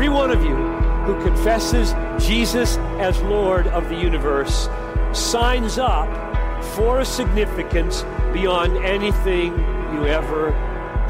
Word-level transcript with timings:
every 0.00 0.08
one 0.08 0.30
of 0.30 0.42
you 0.42 0.56
who 1.04 1.22
confesses 1.22 1.92
Jesus 2.26 2.78
as 2.98 3.20
Lord 3.20 3.66
of 3.66 3.86
the 3.90 3.94
universe 3.94 4.66
signs 5.12 5.76
up 5.76 6.08
for 6.74 7.00
a 7.00 7.04
significance 7.04 8.02
beyond 8.32 8.78
anything 8.78 9.52
you 9.92 10.06
ever 10.06 10.52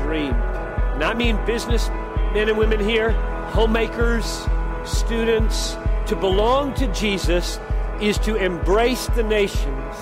dreamed. 0.02 0.34
And 0.34 1.04
I 1.04 1.14
mean 1.14 1.38
business 1.46 1.88
men 2.34 2.48
and 2.48 2.58
women 2.58 2.80
here, 2.80 3.12
homemakers, 3.52 4.48
students. 4.84 5.76
To 6.06 6.16
belong 6.16 6.74
to 6.74 6.92
Jesus 6.92 7.60
is 8.00 8.18
to 8.18 8.34
embrace 8.34 9.06
the 9.14 9.22
nations. 9.22 9.94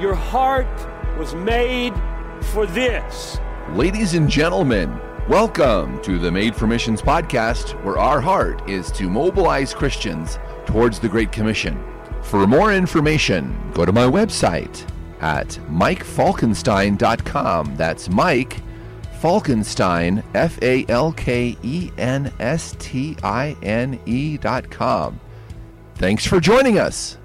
Your 0.00 0.14
heart 0.14 0.66
was 1.18 1.34
made 1.34 1.92
for 2.40 2.64
this. 2.64 3.38
Ladies 3.74 4.14
and 4.14 4.30
gentlemen, 4.30 4.98
welcome 5.28 6.00
to 6.00 6.18
the 6.18 6.30
Made 6.30 6.56
for 6.56 6.66
Missions 6.66 7.02
podcast, 7.02 7.72
where 7.84 7.98
our 7.98 8.18
heart 8.18 8.66
is 8.66 8.90
to 8.92 9.10
mobilize 9.10 9.74
Christians 9.74 10.38
towards 10.64 10.98
the 10.98 11.08
Great 11.08 11.32
Commission. 11.32 11.78
For 12.22 12.46
more 12.46 12.72
information, 12.72 13.54
go 13.74 13.84
to 13.84 13.92
my 13.92 14.04
website 14.04 14.90
at 15.20 15.48
mikefalkenstine.com. 15.70 17.76
That's 17.76 18.08
Mike 18.08 18.62
Falkenstine, 19.20 20.24
F 20.34 20.58
A 20.62 20.86
L 20.88 21.12
K 21.12 21.58
E 21.62 21.90
N 21.98 22.32
S 22.40 22.74
T 22.78 23.14
I 23.22 23.54
N 23.62 24.00
E 24.06 24.38
dot 24.38 24.70
com. 24.70 25.20
Thanks 25.96 26.24
for 26.24 26.40
joining 26.40 26.78
us. 26.78 27.17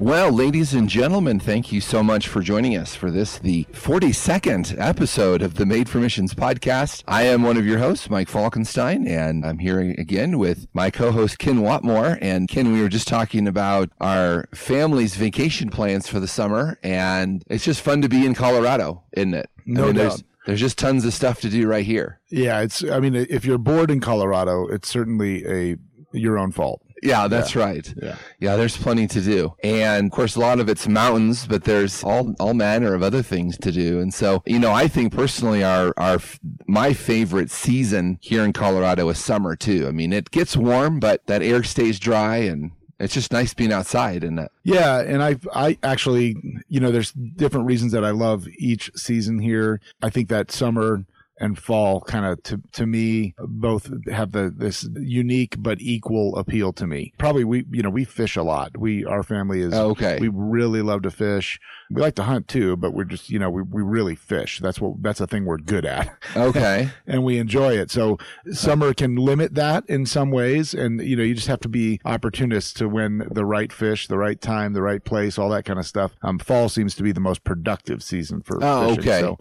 Well, 0.00 0.30
ladies 0.30 0.74
and 0.74 0.88
gentlemen, 0.88 1.40
thank 1.40 1.72
you 1.72 1.80
so 1.80 2.04
much 2.04 2.28
for 2.28 2.40
joining 2.40 2.76
us 2.76 2.94
for 2.94 3.10
this, 3.10 3.36
the 3.40 3.64
42nd 3.72 4.78
episode 4.78 5.42
of 5.42 5.54
the 5.54 5.66
Made 5.66 5.88
for 5.88 5.98
Missions 5.98 6.34
podcast. 6.34 7.02
I 7.08 7.24
am 7.24 7.42
one 7.42 7.56
of 7.56 7.66
your 7.66 7.78
hosts, 7.80 8.08
Mike 8.08 8.28
Falkenstine, 8.28 9.08
and 9.08 9.44
I'm 9.44 9.58
here 9.58 9.80
again 9.80 10.38
with 10.38 10.68
my 10.72 10.92
co-host, 10.92 11.40
Ken 11.40 11.58
Watmore. 11.62 12.16
And 12.22 12.46
Ken, 12.46 12.72
we 12.72 12.80
were 12.80 12.88
just 12.88 13.08
talking 13.08 13.48
about 13.48 13.90
our 14.00 14.48
family's 14.54 15.16
vacation 15.16 15.68
plans 15.68 16.06
for 16.06 16.20
the 16.20 16.28
summer, 16.28 16.78
and 16.84 17.42
it's 17.48 17.64
just 17.64 17.80
fun 17.80 18.00
to 18.02 18.08
be 18.08 18.24
in 18.24 18.34
Colorado, 18.34 19.02
isn't 19.14 19.34
it? 19.34 19.50
No 19.66 19.82
I 19.82 19.86
mean, 19.86 19.96
doubt. 19.96 20.02
There's, 20.10 20.24
there's 20.46 20.60
just 20.60 20.78
tons 20.78 21.04
of 21.06 21.12
stuff 21.12 21.40
to 21.40 21.48
do 21.48 21.66
right 21.66 21.84
here. 21.84 22.20
Yeah, 22.30 22.60
it's. 22.60 22.84
I 22.84 23.00
mean, 23.00 23.16
if 23.16 23.44
you're 23.44 23.58
bored 23.58 23.90
in 23.90 23.98
Colorado, 23.98 24.68
it's 24.68 24.88
certainly 24.88 25.44
a 25.44 25.76
your 26.12 26.38
own 26.38 26.52
fault. 26.52 26.82
Yeah, 27.02 27.28
that's 27.28 27.54
right. 27.56 27.92
Yeah. 28.02 28.16
Yeah, 28.40 28.56
there's 28.56 28.76
plenty 28.76 29.06
to 29.08 29.20
do. 29.20 29.54
And 29.62 30.06
of 30.06 30.12
course, 30.12 30.36
a 30.36 30.40
lot 30.40 30.60
of 30.60 30.68
it's 30.68 30.88
mountains, 30.88 31.46
but 31.46 31.64
there's 31.64 32.02
all, 32.04 32.34
all 32.40 32.54
manner 32.54 32.94
of 32.94 33.02
other 33.02 33.22
things 33.22 33.56
to 33.58 33.72
do. 33.72 34.00
And 34.00 34.12
so, 34.12 34.42
you 34.46 34.58
know, 34.58 34.72
I 34.72 34.88
think 34.88 35.14
personally 35.14 35.62
our, 35.62 35.94
our, 35.96 36.18
my 36.66 36.92
favorite 36.92 37.50
season 37.50 38.18
here 38.20 38.44
in 38.44 38.52
Colorado 38.52 39.08
is 39.08 39.18
summer 39.18 39.56
too. 39.56 39.86
I 39.86 39.92
mean, 39.92 40.12
it 40.12 40.30
gets 40.30 40.56
warm, 40.56 41.00
but 41.00 41.26
that 41.26 41.42
air 41.42 41.62
stays 41.62 41.98
dry 41.98 42.38
and 42.38 42.72
it's 43.00 43.14
just 43.14 43.32
nice 43.32 43.54
being 43.54 43.72
outside 43.72 44.24
and 44.24 44.38
that. 44.38 44.50
Yeah, 44.64 45.00
and 45.00 45.22
I 45.22 45.36
I 45.54 45.78
actually, 45.82 46.36
you 46.68 46.80
know, 46.80 46.90
there's 46.90 47.12
different 47.12 47.66
reasons 47.66 47.92
that 47.92 48.04
I 48.04 48.10
love 48.10 48.48
each 48.58 48.90
season 48.96 49.38
here. 49.38 49.80
I 50.02 50.10
think 50.10 50.28
that 50.28 50.50
summer 50.50 51.04
and 51.40 51.58
fall 51.58 52.00
kind 52.02 52.24
of 52.26 52.42
to 52.44 52.60
to 52.72 52.86
me 52.86 53.34
both 53.38 53.90
have 54.10 54.32
the 54.32 54.52
this 54.56 54.88
unique 55.00 55.56
but 55.58 55.80
equal 55.80 56.36
appeal 56.36 56.72
to 56.74 56.86
me. 56.86 57.12
Probably 57.18 57.44
we 57.44 57.64
you 57.70 57.82
know 57.82 57.90
we 57.90 58.04
fish 58.04 58.36
a 58.36 58.42
lot. 58.42 58.76
We 58.76 59.04
our 59.04 59.22
family 59.22 59.60
is 59.60 59.74
Oh, 59.74 59.88
Okay. 59.90 60.18
We 60.20 60.28
really 60.28 60.82
love 60.82 61.02
to 61.02 61.10
fish. 61.10 61.58
We 61.90 62.00
like 62.02 62.14
to 62.16 62.22
hunt 62.24 62.46
too, 62.48 62.76
but 62.76 62.92
we're 62.92 63.04
just 63.04 63.30
you 63.30 63.38
know 63.38 63.50
we 63.50 63.62
we 63.62 63.82
really 63.82 64.14
fish. 64.14 64.60
That's 64.60 64.80
what 64.80 65.02
that's 65.02 65.20
a 65.20 65.26
thing 65.26 65.44
we're 65.44 65.58
good 65.58 65.84
at. 65.84 66.14
Okay. 66.36 66.90
and 67.06 67.24
we 67.24 67.38
enjoy 67.38 67.76
it. 67.78 67.90
So 67.90 68.18
summer 68.52 68.92
can 68.94 69.16
limit 69.16 69.54
that 69.54 69.84
in 69.88 70.06
some 70.06 70.30
ways, 70.30 70.74
and 70.74 71.00
you 71.00 71.16
know 71.16 71.22
you 71.22 71.34
just 71.34 71.46
have 71.48 71.60
to 71.60 71.68
be 71.68 72.00
opportunists 72.04 72.72
to 72.74 72.88
win 72.88 73.26
the 73.30 73.44
right 73.44 73.72
fish, 73.72 74.06
the 74.08 74.18
right 74.18 74.40
time, 74.40 74.72
the 74.72 74.82
right 74.82 75.04
place, 75.04 75.38
all 75.38 75.48
that 75.50 75.64
kind 75.64 75.78
of 75.78 75.86
stuff. 75.86 76.12
Um, 76.22 76.38
fall 76.38 76.68
seems 76.68 76.94
to 76.96 77.02
be 77.02 77.12
the 77.12 77.20
most 77.20 77.44
productive 77.44 78.02
season 78.02 78.42
for 78.42 78.58
Oh, 78.62 78.94
fishing. 78.96 79.10
okay. 79.10 79.20
So 79.20 79.38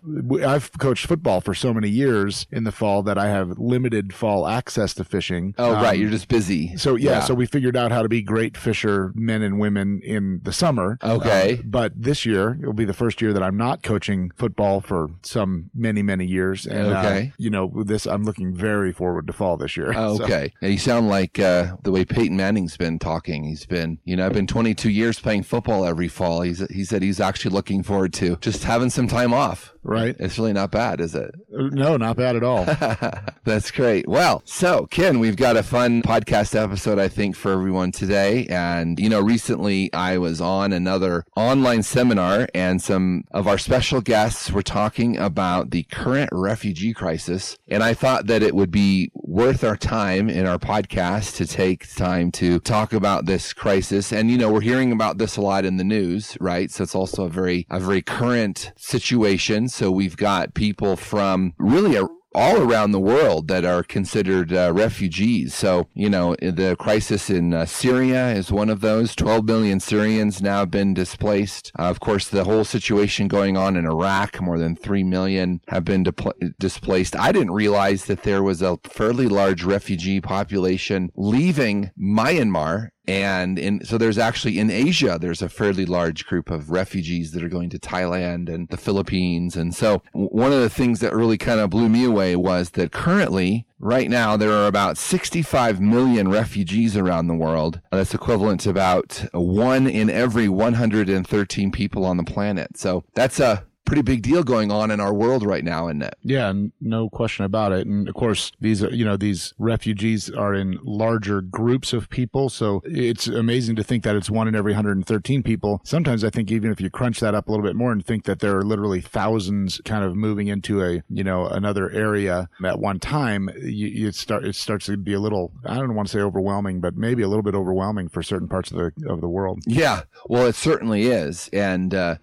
I've 0.48 0.72
coached 0.78 1.06
football 1.08 1.42
for 1.42 1.54
so 1.54 1.74
many 1.74 1.87
years 1.90 2.48
in 2.52 2.64
the 2.64 2.72
fall 2.72 3.04
that 3.04 3.18
I 3.18 3.28
have 3.28 3.58
limited 3.58 4.14
fall 4.14 4.48
access 4.48 4.94
to 4.96 5.04
fishing. 5.04 5.54
Oh, 5.58 5.74
right. 5.74 5.96
Um, 5.96 6.02
You're 6.02 6.10
just 6.12 6.28
busy. 6.28 6.76
so 6.78 6.96
yeah, 6.96 7.20
so 7.22 7.34
we 7.34 7.46
figured 7.46 7.76
out 7.78 7.92
how 7.92 8.02
to 8.02 8.10
be 8.10 8.22
great 8.22 8.58
fisher 8.58 9.12
men 9.16 9.42
and 9.42 9.60
women 9.60 10.02
in 10.04 10.42
the 10.44 10.54
summer. 10.54 10.98
Okay. 11.04 11.58
Um, 11.58 11.64
but 11.66 11.94
this 11.96 12.26
year 12.26 12.58
it 12.62 12.66
will 12.66 12.74
be 12.74 12.86
the 12.86 12.94
first 12.94 13.22
year 13.22 13.34
that 13.34 13.44
I'm 13.44 13.58
not 13.58 13.84
coaching 13.84 14.32
football 14.36 14.82
for 14.82 15.08
some 15.24 15.70
many 15.74 16.02
many 16.02 16.26
years. 16.26 16.66
And 16.66 16.88
uh, 16.94 17.00
Okay. 17.00 17.34
you 17.38 17.50
know, 17.50 17.72
this 17.86 18.06
I'm 18.06 18.24
looking 18.24 18.54
very 18.56 18.92
forward 18.92 19.28
to 19.28 19.34
fall 19.34 19.58
this 19.58 19.76
year. 19.78 19.92
Oh, 19.98 20.18
So- 20.18 20.24
okay. 20.26 20.54
Yeah, 20.62 20.70
you 20.70 20.78
sound 20.78 21.08
like 21.10 21.40
uh, 21.40 21.76
the 21.84 21.92
way 21.92 22.06
Peyton 22.06 22.38
Manning's 22.38 22.78
been 22.78 23.00
talking. 23.00 23.44
He's 23.44 23.66
been, 23.66 23.98
you 24.06 24.16
know, 24.16 24.26
I've 24.26 24.34
been 24.34 24.48
22 24.48 24.90
years 24.90 25.20
playing 25.20 25.44
football 25.44 25.86
every 25.86 26.08
fall. 26.08 26.42
He's, 26.42 26.60
he 26.70 26.84
said 26.84 27.02
he's 27.02 27.20
actually 27.20 27.52
looking 27.52 27.84
forward 27.84 28.14
to 28.16 28.36
just 28.38 28.64
having 28.64 28.90
some 28.90 29.08
time 29.08 29.34
off. 29.34 29.74
Right. 29.88 30.18
It's 30.20 30.38
really 30.38 30.52
not 30.52 30.70
bad, 30.72 31.00
is 31.00 31.16
it? 31.16 31.34
Uh, 31.58 31.70
No, 31.72 31.96
not 31.96 32.18
bad 32.18 32.36
at 32.36 32.44
all. 32.44 32.66
That's 33.46 33.72
great. 33.72 34.06
Well, 34.06 34.42
so 34.44 34.86
Ken, 34.88 35.20
we've 35.20 35.38
got 35.38 35.56
a 35.56 35.64
fun 35.64 36.02
podcast 36.02 36.62
episode, 36.62 37.00
I 37.00 37.08
think, 37.08 37.38
for 37.38 37.54
everyone 37.54 37.94
today. 37.94 38.46
And, 38.48 39.00
you 39.00 39.08
know, 39.08 39.22
recently 39.22 39.92
I 39.94 40.18
was 40.18 40.42
on 40.42 40.74
another 40.74 41.24
online 41.38 41.84
seminar 41.84 42.50
and 42.54 42.82
some 42.82 43.24
of 43.32 43.48
our 43.48 43.58
special 43.58 44.02
guests 44.02 44.52
were 44.52 44.62
talking 44.62 45.18
about 45.18 45.72
the 45.72 45.84
current 45.84 46.30
refugee 46.34 46.94
crisis. 46.94 47.58
And 47.70 47.82
I 47.82 47.94
thought 47.94 48.28
that 48.28 48.44
it 48.44 48.56
would 48.56 48.72
be 48.72 49.10
worth 49.28 49.62
our 49.62 49.76
time 49.76 50.30
in 50.30 50.48
our 50.48 50.58
podcast 50.58 51.36
to 51.36 51.46
take 51.46 51.94
time 51.96 52.32
to 52.32 52.60
talk 52.62 52.94
about 52.94 53.26
this 53.26 53.52
crisis. 53.52 54.14
And, 54.14 54.32
you 54.32 54.38
know, 54.38 54.50
we're 54.50 54.62
hearing 54.62 54.94
about 54.94 55.18
this 55.18 55.36
a 55.36 55.42
lot 55.42 55.66
in 55.66 55.76
the 55.76 55.84
news, 55.84 56.38
right? 56.40 56.72
So 56.72 56.84
it's 56.84 56.96
also 56.96 57.26
a 57.26 57.30
very, 57.30 57.68
a 57.70 57.80
very 57.80 58.02
current 58.02 58.72
situation. 58.78 59.68
So 59.68 59.92
we've 59.92 60.16
got 60.16 60.54
people 60.54 60.96
from 60.96 61.54
really 61.58 61.98
a, 61.98 62.08
all 62.38 62.62
around 62.62 62.92
the 62.92 63.00
world 63.00 63.48
that 63.48 63.66
are 63.66 63.82
considered 63.82 64.54
uh, 64.54 64.72
refugees. 64.72 65.56
So, 65.56 65.88
you 65.96 66.08
know, 66.08 66.36
the 66.40 66.76
crisis 66.78 67.32
in 67.32 67.52
uh, 67.52 67.66
Syria 67.66 68.30
is 68.30 68.52
one 68.52 68.70
of 68.70 68.82
those. 68.82 69.16
12 69.16 69.44
million 69.46 69.80
Syrians 69.80 70.40
now 70.40 70.60
have 70.60 70.70
been 70.70 70.94
displaced. 70.94 71.72
Uh, 71.80 71.84
of 71.86 72.00
course, 72.00 72.28
the 72.28 72.44
whole 72.44 72.64
situation 72.64 73.28
going 73.28 73.58
on 73.58 73.76
in 73.76 73.88
Iraq, 73.88 74.40
more 74.40 74.60
than 74.60 74.76
3 74.76 75.04
million 75.04 75.62
have 75.70 75.84
been 75.84 76.04
depl- 76.04 76.54
displaced. 76.60 77.16
I 77.16 77.32
didn't 77.32 77.52
realize 77.52 78.06
that 78.06 78.22
there 78.22 78.44
was 78.44 78.62
a 78.62 78.78
fairly 78.84 79.28
large 79.28 79.64
refugee 79.64 80.22
population 80.22 81.10
leaving 81.16 81.90
Myanmar 82.00 82.90
and 83.08 83.58
in, 83.58 83.86
so 83.86 83.98
there's 83.98 84.18
actually 84.18 84.60
in 84.60 84.70
Asia, 84.70 85.18
there's 85.20 85.42
a 85.42 85.50
fairly 85.50 85.86
large 85.86 86.26
group 86.26 86.50
of 86.50 86.70
refugees 86.70 87.32
that 87.32 87.44
are 87.44 87.50
going 87.50 87.70
to 87.70 87.80
Thailand 87.80 88.50
and 88.50 88.68
the 88.70 88.78
Philippines. 88.78 89.56
And 89.56 89.74
so 89.74 90.02
one 90.12 90.52
of 90.52 90.60
the 90.60 90.70
things 90.70 91.00
that 91.00 91.16
really 91.16 91.38
kind 91.38 91.60
of 91.60 91.70
blew 91.70 91.90
me 91.90 92.04
away 92.04 92.36
was 92.36 92.72
that 92.72 92.92
currently, 92.92 93.66
right 93.80 94.10
now, 94.10 94.36
there 94.36 94.52
are 94.52 94.68
about 94.68 94.98
65 94.98 95.80
million 95.80 96.30
refugees 96.30 96.98
around 96.98 97.28
the 97.28 97.36
world. 97.36 97.80
That's 97.92 98.14
equivalent 98.14 98.62
to 98.62 98.72
about 98.72 99.26
one 99.32 99.88
in 99.88 100.10
every 100.10 100.50
113 100.50 101.72
people 101.72 102.04
on 102.04 102.18
the 102.18 102.24
planet. 102.24 102.78
So 102.78 103.06
that's 103.14 103.40
a 103.40 103.67
pretty 103.88 104.02
big 104.02 104.22
deal 104.22 104.44
going 104.44 104.70
on 104.70 104.92
in 104.92 105.00
our 105.00 105.14
world 105.14 105.44
right 105.44 105.64
now, 105.64 105.88
isn't 105.88 106.02
it? 106.02 106.16
Yeah, 106.22 106.54
no 106.82 107.10
question 107.10 107.46
about 107.46 107.72
it. 107.72 107.88
And 107.88 108.08
of 108.08 108.16
course, 108.16 108.52
these 108.60 108.84
are, 108.84 108.94
you 108.94 109.06
know, 109.06 109.16
these 109.18 109.54
refugees 109.58 110.30
are 110.30 110.54
in 110.54 110.78
larger 110.84 111.42
groups 111.42 111.94
of 111.94 112.10
people. 112.10 112.50
So 112.50 112.82
it's 112.86 113.28
amazing 113.28 113.78
to 113.78 113.84
think 113.84 114.04
that 114.04 114.16
it's 114.16 114.30
one 114.30 114.48
in 114.48 114.56
every 114.56 114.74
113 114.74 115.42
people. 115.42 115.82
Sometimes 115.86 116.24
I 116.24 116.30
think 116.30 116.52
even 116.52 116.70
if 116.70 116.82
you 116.82 116.90
crunch 116.90 117.22
that 117.22 117.34
up 117.34 117.48
a 117.48 117.52
little 117.52 117.66
bit 117.66 117.78
more 117.78 117.94
and 117.94 118.06
think 118.06 118.26
that 118.26 118.40
there 118.40 118.58
are 118.58 118.64
literally 118.64 119.00
thousands 119.00 119.82
kind 119.86 120.04
of 120.04 120.16
moving 120.16 120.48
into 120.48 120.84
a, 120.84 121.02
you 121.10 121.24
know, 121.24 121.48
another 121.48 121.90
area 121.90 122.50
at 122.66 122.80
one 122.80 123.00
time, 123.00 123.50
you, 123.56 123.88
you 123.88 124.12
start, 124.12 124.46
it 124.46 124.56
starts 124.56 124.88
to 124.88 124.98
be 124.98 125.14
a 125.14 125.20
little, 125.20 125.54
I 125.66 125.76
don't 125.76 125.96
want 125.96 126.10
to 126.10 126.12
say 126.12 126.20
overwhelming, 126.20 126.82
but 126.82 126.98
maybe 126.98 127.24
a 127.24 127.30
little 127.30 127.44
bit 127.44 127.56
overwhelming 127.56 128.10
for 128.10 128.22
certain 128.22 128.50
parts 128.50 128.70
of 128.70 128.78
the, 128.78 129.10
of 129.10 129.22
the 129.22 129.30
world. 129.30 129.62
Yeah, 129.66 130.02
well, 130.28 130.46
it 130.46 130.56
certainly 130.56 131.04
is. 131.04 131.50
And, 131.54 131.94
uh, 131.94 132.16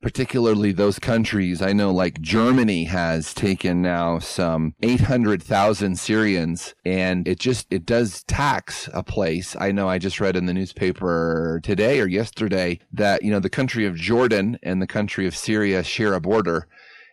particularly 0.00 0.72
those 0.72 0.98
countries. 0.98 1.60
I 1.60 1.72
know 1.72 1.92
like 1.92 2.20
Germany 2.20 2.84
has 2.84 3.34
taken 3.34 3.82
now 3.82 4.18
some 4.18 4.74
800,000 4.82 5.98
Syrians 5.98 6.74
and 6.84 7.26
it 7.26 7.40
just, 7.40 7.66
it 7.72 7.84
does 7.84 8.22
tax 8.24 8.88
a 8.92 9.02
place. 9.02 9.56
I 9.58 9.72
know 9.72 9.88
I 9.88 9.98
just 9.98 10.20
read 10.20 10.36
in 10.36 10.46
the 10.46 10.54
newspaper 10.54 11.60
today 11.62 12.00
or 12.00 12.06
yesterday 12.06 12.80
that, 12.92 13.22
you 13.22 13.30
know, 13.30 13.40
the 13.40 13.50
country 13.50 13.86
of 13.86 13.96
Jordan 13.96 14.58
and 14.62 14.80
the 14.80 14.86
country 14.86 15.26
of 15.26 15.36
Syria 15.36 15.82
share 15.82 16.14
a 16.14 16.20
border 16.20 16.68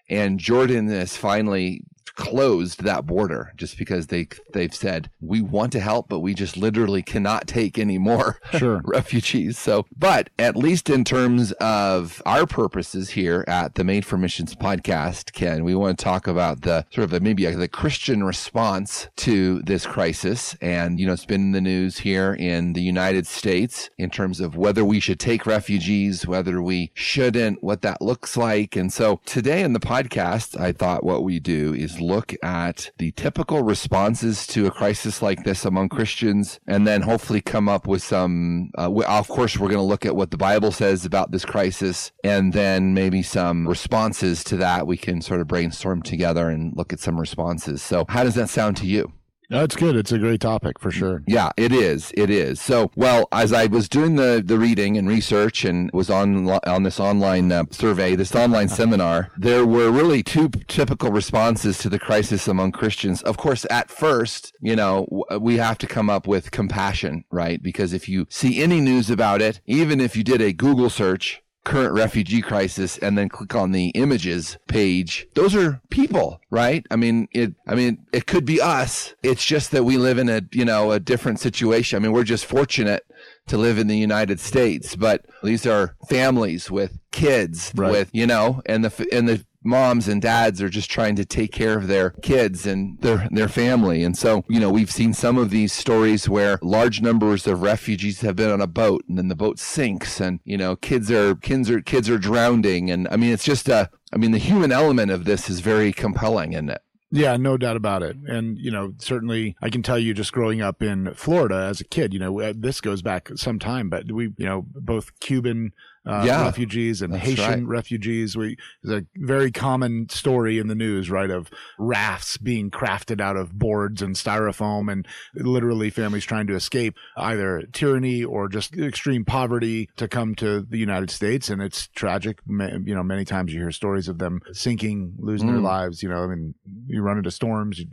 and 0.10 0.40
Jordan 0.40 0.88
is 0.90 1.18
finally 1.18 1.84
closed 2.16 2.84
that 2.84 3.06
border 3.06 3.52
just 3.56 3.78
because 3.78 4.08
they 4.08 4.28
they've 4.54 4.74
said 4.74 5.10
we 5.22 5.42
want 5.42 5.72
to 5.74 5.80
help, 5.80 6.08
but 6.10 6.20
we 6.20 6.34
just 6.34 6.58
literally 6.58 7.02
cannot 7.04 7.48
take 7.48 7.78
any 7.78 7.98
more 7.98 8.40
Sure. 8.58 8.82
refugees. 8.86 9.58
So, 9.58 9.86
but 9.98 10.30
at 10.40 10.56
least 10.56 10.90
in 10.90 11.04
terms 11.04 11.52
of 11.54 12.22
our 12.26 12.46
purposes 12.46 13.12
here 13.12 13.44
at 13.48 13.76
the 13.76 13.84
Made 13.84 14.06
for 14.06 14.18
Missions 14.18 14.56
podcast, 14.56 15.34
Ken, 15.34 15.64
we 15.64 15.76
want 15.76 15.98
to 15.98 16.04
talk 16.04 16.28
about 16.28 16.62
the 16.62 16.86
sort 16.92 17.06
of 17.06 17.12
the, 17.12 17.20
maybe 17.20 17.46
uh, 17.48 17.52
the 17.58 17.68
Christian 17.68 18.24
response 18.24 19.08
to 19.18 19.62
this 19.64 19.86
crisis. 19.86 20.56
And, 20.62 21.00
you 21.00 21.06
know, 21.08 21.14
it's 21.14 21.26
been 21.26 21.42
in 21.42 21.52
the 21.52 21.62
news 21.62 22.00
here 22.00 22.34
in 22.34 22.74
the 22.74 22.82
United 22.82 23.28
States 23.28 23.90
in 23.98 24.10
terms 24.10 24.40
of 24.40 24.56
whether 24.56 24.86
we 24.86 25.00
should 25.00 25.20
take 25.20 25.46
refugees, 25.46 26.26
whether 26.28 26.62
we 26.62 26.92
shouldn't, 26.94 27.64
what 27.64 27.82
that 27.82 28.02
looks 28.02 28.38
like. 28.38 28.76
And 28.76 28.92
so 28.94 29.20
today 29.26 29.64
in 29.64 29.74
the 29.74 29.80
podcast, 29.80 30.60
I 30.60 30.72
thought 30.72 31.04
what 31.04 31.24
we 31.24 31.40
do 31.40 31.74
is 31.74 32.00
look 32.06 32.34
at 32.44 32.92
the 32.98 33.12
typical 33.12 33.64
responses 33.64 34.46
to 34.48 34.68
a 34.68 34.72
crisis 34.72 35.22
like 35.22 35.44
this 35.44 35.66
among 35.66 35.90
Christians 35.90 36.60
and 36.68 36.86
then 36.86 37.02
hopefully 37.02 37.42
come 37.42 37.68
up 37.68 37.88
with 37.88 38.04
some, 38.04 38.72
uh, 38.78 38.90
of 39.08 39.28
course, 39.28 39.58
we're 39.58 39.68
going 39.68 39.78
to 39.78 39.82
look 39.82 40.06
at 40.06 40.16
what 40.16 40.32
the 40.32 40.38
Bible 40.38 40.72
says 40.72 41.06
about 41.06 41.32
this 41.32 41.46
crisis 41.46 42.12
and 42.24 42.54
then 42.54 42.94
maybe 42.94 43.22
some 43.22 43.68
responses 43.68 44.44
to 44.46 44.58
that. 44.58 44.88
We 44.88 44.98
can 44.98 45.22
sort 45.22 45.42
of 45.42 45.48
brainstorm 45.48 46.02
together 46.02 46.50
and 46.50 46.76
look 46.76 46.94
at 46.94 47.00
some 47.00 47.20
responses. 47.20 47.82
So 47.82 48.06
how 48.10 48.24
does 48.24 48.36
that 48.36 48.50
sound 48.50 48.78
to 48.78 48.86
you? 48.86 49.12
That's 49.50 49.76
good. 49.76 49.96
It's 49.96 50.12
a 50.12 50.18
great 50.18 50.42
topic 50.42 50.80
for 50.80 50.92
sure. 50.92 51.24
Yeah, 51.28 51.52
it 51.58 51.72
is. 51.72 52.12
It 52.16 52.30
is. 52.30 52.60
So, 52.62 52.92
well, 52.96 53.28
as 53.32 53.54
I 53.54 53.68
was 53.68 53.88
doing 53.88 54.16
the, 54.16 54.42
the 54.44 54.58
reading 54.58 54.98
and 54.98 55.08
research 55.08 55.66
and 55.66 55.90
was 55.94 56.10
on 56.10 56.50
on 56.50 56.84
this 56.84 57.00
online 57.00 57.52
uh, 57.52 57.66
survey, 57.72 58.16
this 58.16 58.36
online 58.36 58.70
seminar, 58.80 59.32
there 59.38 59.66
were 59.66 59.92
really 59.92 60.24
two 60.24 60.50
typical 60.68 61.12
responses 61.12 61.78
to 61.80 61.90
the 61.90 62.00
crisis 62.00 62.48
among 62.48 62.72
Christians. 62.72 63.22
Of 63.22 63.38
course, 63.38 63.66
at 63.70 63.90
first, 63.90 64.54
you 64.62 64.76
know, 64.76 65.08
we 65.40 65.58
have 65.58 65.78
to 65.80 65.88
come 65.88 66.10
up 66.10 66.28
with 66.28 66.52
compassion, 66.52 67.24
right? 67.32 67.62
Because 67.62 67.94
if 67.94 68.10
you 68.10 68.28
see 68.30 68.62
any 68.62 68.82
news 68.82 69.10
about 69.10 69.42
it, 69.42 69.62
even 69.66 70.00
if 70.02 70.16
you 70.16 70.24
did 70.24 70.42
a 70.42 70.54
Google 70.54 70.90
search, 70.90 71.42
current 71.66 71.94
refugee 71.94 72.42
crisis 72.42 72.98
and 73.00 73.18
then 73.18 73.28
click 73.28 73.54
on 73.56 73.72
the 73.74 73.88
images 73.90 74.58
page 74.68 75.28
those 75.34 75.54
are 75.56 75.82
people 75.90 76.40
right? 76.52 76.86
I 76.90 76.96
mean 76.96 77.28
it 77.34 77.54
i 77.68 77.76
mean 77.76 78.06
it 78.14 78.28
could 78.28 78.46
be 78.46 78.62
us. 78.62 79.14
It's 79.24 79.46
just 79.46 79.72
that 79.72 79.84
we 79.84 79.98
live 79.98 80.18
in 80.18 80.30
a 80.30 80.42
you 80.54 80.64
know 80.64 80.92
a 80.94 81.00
different 81.02 81.40
situation. 81.42 81.98
I 81.98 82.00
mean 82.00 82.14
we're 82.14 82.24
just 82.24 82.46
fortunate 82.46 83.04
to 83.48 83.58
live 83.58 83.78
in 83.78 83.88
the 83.88 83.98
United 83.98 84.40
States, 84.40 84.96
but 84.96 85.26
these 85.44 85.66
are 85.68 85.96
families 86.10 86.72
with 86.72 86.98
kids, 87.12 87.72
Right. 87.76 87.92
with 87.92 88.10
you 88.14 88.26
know, 88.28 88.62
and 88.66 88.86
the 88.86 89.08
and 89.12 89.28
the 89.28 89.46
moms 89.66 90.08
and 90.08 90.22
dads 90.22 90.62
are 90.62 90.70
just 90.70 90.90
trying 90.90 91.16
to 91.16 91.26
take 91.26 91.52
care 91.52 91.78
of 91.78 91.88
their 91.88 92.12
kids 92.22 92.66
and 92.66 93.00
their 93.02 93.28
their 93.32 93.48
family. 93.48 94.04
And 94.04 94.18
so, 94.18 94.44
you 94.48 94.60
know, 94.60 94.70
we've 94.70 94.92
seen 94.92 95.14
some 95.14 95.38
of 95.38 95.50
these 95.50 95.74
stories 95.74 96.30
where 96.30 96.60
large 96.62 97.02
numbers 97.02 97.48
of 97.48 97.62
refugees 97.62 98.22
have 98.22 98.36
been 98.36 98.52
on 98.52 98.62
a 98.62 98.68
boat 98.68 99.04
and 99.08 99.18
then 99.18 99.28
the 99.28 99.36
boat 99.36 99.60
sinks 99.60 100.20
and, 100.20 100.40
you 100.44 100.58
know, 100.58 100.76
kids 100.76 101.12
are 101.12 101.36
kids 101.36 101.70
are 101.70 101.82
kids 101.82 102.10
are 102.10 102.18
drowning 102.18 102.92
and 102.92 103.08
I 103.10 103.18
mean 103.18 103.32
it's 103.32 103.44
just 103.44 103.68
a 103.68 103.90
I 104.14 104.18
mean 104.18 104.32
the 104.32 104.38
human 104.38 104.72
element 104.72 105.12
of 105.12 105.26
this 105.26 105.50
is 105.50 105.60
very 105.60 105.92
compelling, 105.92 106.54
isn't 106.54 106.70
it? 106.70 106.82
Yeah, 107.12 107.38
no 107.38 107.56
doubt 107.56 107.78
about 107.78 108.04
it. 108.04 108.18
And, 108.28 108.58
you 108.58 108.72
know, 108.72 108.94
certainly 108.98 109.56
I 109.62 109.70
can 109.70 109.82
tell 109.82 109.98
you 109.98 110.14
just 110.14 110.34
growing 110.34 110.62
up 110.62 110.82
in 110.82 111.14
Florida 111.14 111.56
as 111.56 111.80
a 111.80 111.86
kid, 111.86 112.14
you 112.14 112.20
know, 112.20 112.42
uh, 112.42 112.54
this 112.56 112.82
goes 112.82 113.02
back 113.02 113.30
some 113.36 113.58
time, 113.58 113.90
but 113.90 114.12
we, 114.12 114.34
you 114.38 114.46
know, 114.46 114.66
both 114.68 115.18
Cuban 115.22 115.72
uh, 116.06 116.24
Yeah, 116.26 116.44
refugees 116.44 117.02
and 117.02 117.16
Haitian 117.16 117.46
right. 117.46 117.78
refugees. 117.78 118.36
We, 118.38 118.58
there's 118.84 119.02
a 119.02 119.06
very 119.18 119.52
common 119.52 120.08
story 120.10 120.60
in 120.60 120.68
the 120.68 120.76
news, 120.76 121.10
right, 121.10 121.30
of 121.30 121.50
rafts 121.80 122.38
being 122.38 122.70
crafted 122.72 123.20
out 123.22 123.38
of 123.38 123.54
boards 123.58 124.02
and 124.02 124.16
styrofoam 124.16 124.92
and 124.92 125.08
literally 125.34 125.90
families 125.90 126.24
trying 126.26 126.48
to 126.48 126.56
escape 126.56 126.96
either 127.18 127.64
tyranny 127.74 128.24
or 128.24 128.48
just 128.48 128.78
extreme 128.78 129.26
poverty 129.26 129.90
to 129.98 130.08
come 130.08 130.36
to 130.36 130.62
the 130.62 130.78
United 130.78 131.10
States. 131.10 131.50
And 131.50 131.62
it's 131.62 131.88
tragic. 131.90 132.40
You 132.48 132.96
know, 132.96 133.04
many 133.04 133.26
times 133.26 133.54
you 133.54 133.60
hear 133.60 133.72
stories 133.72 134.08
of 134.08 134.18
them 134.20 134.42
sinking, 134.54 135.14
losing 135.18 135.48
their 135.48 135.56
Mm. 135.58 135.64
lives. 135.64 136.04
You 136.04 136.10
know, 136.10 136.24
I 136.24 136.28
mean, 136.28 136.54
you 136.88 137.02
run 137.02 137.18
into 137.18 137.32
storms, 137.32 137.80
you, 137.80 137.88